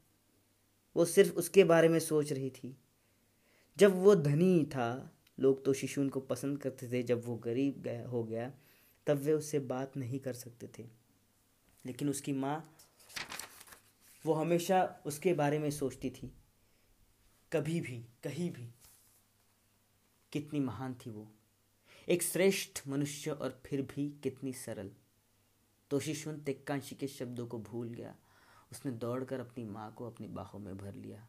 वो 0.96 1.06
सिर्फ़ 1.06 1.34
उसके 1.34 1.64
बारे 1.64 1.90
में 1.90 2.00
सोच 2.00 2.34
रही 2.34 2.50
थी। 2.50 2.78
जब 3.78 3.96
वो 3.96 4.16
धनी 4.16 4.66
था 4.66 5.18
लोग 5.40 5.66
तो 5.66 5.74
शिशुन 5.74 6.10
को 6.10 6.20
पसंद 6.20 6.62
करते 6.62 6.92
थे 6.92 7.04
जब 7.04 7.26
वो 7.26 7.36
गरीब 7.36 7.82
गया, 7.82 8.08
हो 8.08 8.24
गया, 8.24 8.54
तब 9.08 9.18
वे 9.18 9.34
उससे 9.34 9.60
बात 9.60 9.98
नहीं 9.98 10.20
कर 10.20 10.34
सकते 10.34 10.70
थे। 10.80 10.88
लेकिन 11.86 12.10
उसकी 12.10 12.34
माँ, 12.34 12.78
वो 14.26 14.34
हमेशा 14.34 15.04
उसके 15.06 15.34
बारे 15.34 15.60
में 15.60 15.72
सोचती 15.72 16.10
थी। 16.10 16.34
कभी 17.54 17.82
भी, 17.82 18.06
कहीं 18.24 18.52
भी, 18.52 18.70
कितनी 20.32 20.60
महान 20.60 20.94
थी 20.94 21.10
वो। 21.10 21.32
एक 22.10 22.24
श्रेष्ठ 22.24 22.88
मनुष्य 22.88 23.32
और 23.32 23.62
फिर 23.66 23.82
भी 23.82 24.20
कितनी 24.24 24.54
सरल। 24.54 24.92
तो 25.90 26.00
शिशुन 26.00 26.38
तिक्कांशी 26.38 26.96
के 26.96 27.08
शब्दों 27.08 27.48
को 27.48 27.60
भूल 27.60 27.90
गया। 27.90 28.16
उसने 28.72 28.92
दौड़कर 28.92 29.40
अपनी 29.40 29.64
माँ 29.64 29.94
को 29.94 30.08
अपनी 30.08 30.28
बाहों 30.28 30.60
में 30.60 30.78
भर 30.78 30.94
लिया। 30.94 31.28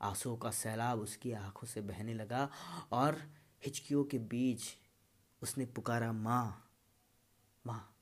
आंसुओं 0.00 0.36
का 0.36 0.50
सैलाब 0.50 1.00
उसकी 1.00 1.32
आँखों 1.32 1.66
से 1.66 1.80
बहने 1.80 2.14
लगा 2.14 2.50
और 2.92 3.22
हिचकियों 3.64 4.04
के 4.04 4.18
बीच 4.18 4.60
उसने 5.42 5.66
पुकारा, 5.66 6.12
माँ 6.12 6.64
माँ। 7.66 7.94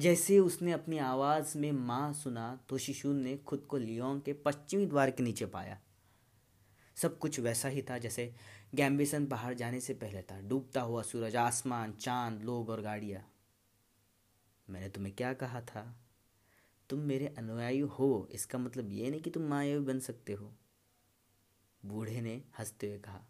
जैसे 0.00 0.38
उसने 0.38 0.72
अपनी 0.72 0.98
आवाज़ 0.98 1.58
में 1.58 1.72
माँ 1.72 2.12
सुना 2.12 2.60
तो 2.68 2.78
शिशु 2.78 3.12
ने 3.12 3.36
खुद 3.36 3.60
को 3.60 3.76
लियोंग 3.76 4.22
के 4.22 4.32
पश्चिमी 4.32 4.86
द्वार 4.86 5.10
के 5.10 5.22
नीचे 5.22 5.46
पाया। 5.46 5.80
सब 6.96 7.18
कुछ 7.18 7.40
वैसा 7.40 7.68
ही 7.68 7.82
था 7.82 7.98
जैसे 7.98 8.34
गैम्बिसन 8.74 9.26
बाहर 9.26 9.54
जाने 9.54 9.80
से 9.80 9.94
पहले 9.94 10.22
था। 10.22 10.40
डूबता 10.40 10.80
हुआ 10.80 11.02
सूरज, 11.02 11.36
आसमान, 11.36 11.92
चाँद, 11.92 12.42
लोग 12.42 12.68
और 12.68 12.80
गाड़ियाँ। 12.80 13.30
मैंने 14.70 14.88
तुम्हें 14.88 15.14
क्या 15.14 15.32
कहा 15.32 15.60
था? 15.60 15.96
तुम 16.90 16.98
मेरे 16.98 17.34
अनुयायी 17.38 17.80
हो। 17.80 18.28
इसका 18.30 18.58
मतलब 18.58 18.92
ये 18.92 19.10
नहीं 19.10 19.20
कि 19.20 19.30
तुम 19.30 19.42
मायावी 19.42 19.84
बन 19.84 20.00
सकते 20.00 20.32
हो। 20.32 20.52
बूढ़े 21.84 22.20
ने 22.20 22.42
हँसते 22.58 22.86
हुए 22.86 22.98
कहा, 22.98 23.20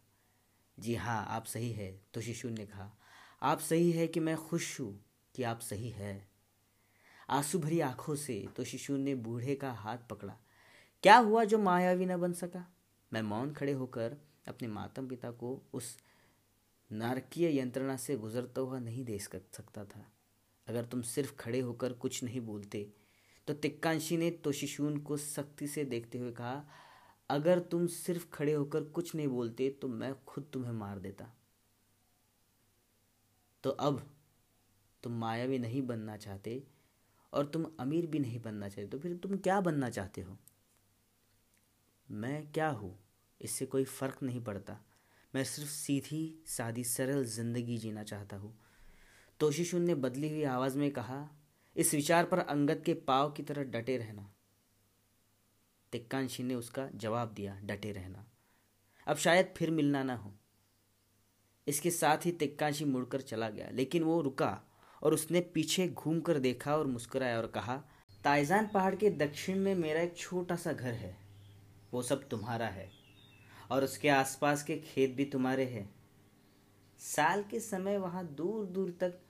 जी 0.78 0.94
हाँ 0.94 1.24
आप 1.28 1.44
सही 1.44 1.72
है 1.72 1.90
तो 2.14 2.20
शिशु 2.20 2.48
ने 2.48 2.66
कहा, 2.66 2.90
आप 3.42 3.60
सही 3.60 3.90
है 3.92 4.06
कि 4.06 4.20
मैं 4.20 4.36
खुश 4.36 4.78
हूँ 4.80 5.04
कि 5.34 5.42
आप 5.42 5.60
सही 5.60 5.90
है? 5.90 6.28
आँसू 7.30 7.58
भरी 7.58 7.80
आँखों 7.80 8.14
से 8.16 8.46
तो 8.56 8.64
शिशु 8.64 8.96
ने 8.96 9.14
बूढ़े 9.14 9.54
का 9.54 9.72
हाथ 9.72 9.98
पकड़ा। 10.10 10.36
क्या 11.02 11.16
हुआ 11.16 11.44
जो 11.44 11.58
मायावी 11.58 12.06
न 12.06 12.16
बन 12.16 12.32
सका? 12.32 12.66
मैं 13.12 13.22
मौन 13.22 13.52
खड़े 13.52 13.72
होकर 13.72 14.16
अपने 14.48 14.68
माता 14.68 15.02
पिता 15.02 15.30
को 15.30 15.60
उस 15.72 15.96
नारकीय 16.90 17.58
यंत्रणा 17.58 17.96
से 17.96 18.16
गुजरता 18.16 18.60
हुआ 18.60 18.78
नहीं 18.78 19.04
देख 19.04 19.22
सकता 19.22 19.84
था। 19.84 20.04
अगर 20.66 20.84
तुम 20.84 21.02
सिर्फ़ 21.02 21.34
खड़े 21.36 21.60
होकर 21.60 21.92
कुछ 21.92 22.22
नहीं 22.24 22.40
बोलते 22.40 22.86
तो 23.48 23.54
तिक्कांशी 23.54 24.16
ने 24.16 24.30
तोशिशून 24.44 24.96
को 24.98 25.16
सख्ती 25.16 25.66
से 25.66 25.84
देखते 25.84 26.18
हुए 26.18 26.32
कहा 26.32 26.64
अगर 27.30 27.58
तुम 27.58 27.86
सिर्फ़ 27.86 28.26
खड़े 28.32 28.52
होकर 28.52 28.84
कुछ 28.84 29.14
नहीं 29.14 29.28
बोलते 29.28 29.70
तो 29.70 29.88
मैं 29.88 30.24
खुद 30.24 30.50
तुम्हें 30.52 30.72
मार 30.72 30.98
देता। 30.98 31.34
तो 33.64 33.70
अब 33.70 34.10
तुम 35.02 35.12
मायावी 35.12 35.58
नहीं 35.58 35.82
बनना 35.82 36.16
चाहते 36.16 36.66
और 37.32 37.46
तुम 37.46 37.66
अमीर 37.80 38.06
भी 38.06 38.18
नहीं 38.18 38.40
बनना 38.40 38.68
चाहते। 38.68 38.90
तो 38.90 38.98
फिर 38.98 39.16
तुम 39.16 39.36
क्या 39.36 39.60
बनना 39.60 39.90
चाहते 39.90 40.20
हो? 40.20 40.38
मैं 42.10 42.52
क्या 42.52 42.68
हूँ? 42.68 42.98
इससे 43.40 43.66
कोई 43.66 43.84
फ़र्क 43.84 44.22
नहीं 44.22 44.44
पड़ता। 44.44 44.84
मैं 45.34 45.44
सिर्फ़ 45.44 45.70
सीधी, 45.70 46.42
सादी, 46.46 46.84
सरल 46.84 47.24
ज़िंदगी 47.24 47.78
जीना 47.78 48.02
चाहता 48.02 48.36
हूँ। 48.36 48.58
तोशिशुन 49.40 49.82
ने 49.82 49.94
बदली 49.94 50.30
हुई 50.30 50.44
आवाज़ 50.44 50.78
में 50.78 50.90
कहा, 50.90 51.30
इस 51.76 51.94
विचार 51.94 52.24
पर 52.24 52.38
अंगद 52.38 52.82
के 52.82 52.94
पाव 52.94 53.30
की 53.30 53.42
तरह 53.42 53.62
डटे 53.62 53.96
रहना। 53.96 54.33
तिक्कांशी 55.94 56.42
ने 56.42 56.54
उसका 56.54 56.88
जवाब 56.94 57.32
दिया, 57.32 57.58
डटे 57.64 57.92
रहना। 57.92 58.24
अब 59.06 59.16
शायद 59.16 59.54
फिर 59.56 59.70
मिलना 59.70 60.02
ना 60.02 60.16
हो। 60.16 60.32
इसके 61.66 61.90
साथ 61.90 62.26
ही 62.26 62.32
तिक्कांशी 62.32 62.84
मुड़कर 62.84 63.20
चला 63.20 63.48
गया, 63.50 63.68
लेकिन 63.72 64.02
वो 64.02 64.20
रुका 64.20 64.62
और 65.02 65.14
उसने 65.14 65.40
पीछे 65.40 65.88
घूम 65.88 66.20
कर 66.20 66.38
देखा 66.38 66.76
और 66.76 66.86
मुस्कुराया 66.86 67.38
और 67.38 67.46
कहा, 67.46 67.76
ताइजान 68.24 68.66
पहाड़ 68.66 68.94
के 68.94 69.10
दक्षिण 69.10 69.58
में 69.58 69.74
मेरा 69.74 70.00
एक 70.00 70.16
छोटा 70.16 70.56
सा 70.56 70.72
घर 70.72 70.92
है। 70.92 71.16
वो 71.92 72.02
सब 72.02 72.28
तुम्हारा 72.28 72.66
है 72.66 72.90
और 73.70 73.84
उसके 73.84 74.08
आसपास 74.08 74.62
के 74.62 74.76
खेत 74.76 75.14
भी 75.14 75.24
तुम्हारे 75.24 75.64
हैं। 75.64 75.94
साल 76.98 77.42
के 77.42 77.60
समय 77.60 77.98
वहाँ 77.98 78.26
दूर 78.26 78.66
दूर 78.66 78.90
तक 79.00 79.20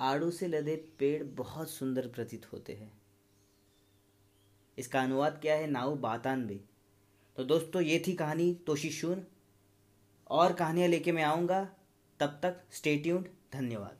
आड़ू 0.00 0.30
से 0.30 0.48
लदे 0.48 0.76
पेड़ 0.98 1.22
बहुत 1.24 1.70
सुंदर 1.70 2.08
प्रतीत 2.08 2.52
होते 2.52 2.72
हैं। 2.72 3.01
इसका 4.78 5.00
अनुवाद 5.00 5.38
क्या 5.42 5.54
है 5.54 5.66
नाउ 5.66 5.94
बातानवे 5.96 6.60
तो 7.36 7.44
दोस्तों, 7.44 7.82
ये 7.82 8.02
थी 8.06 8.12
कहानी 8.12 8.52
तोशिशून 8.66 9.22
और 10.30 10.52
कहानियाँ 10.52 10.88
लेके 10.88 11.12
मैं 11.12 11.22
आऊँगा। 11.24 11.62
तब 12.20 12.38
तक 12.42 12.60
स्टेट्यून्ड 12.72 13.26
धन्यवाद। 13.52 13.98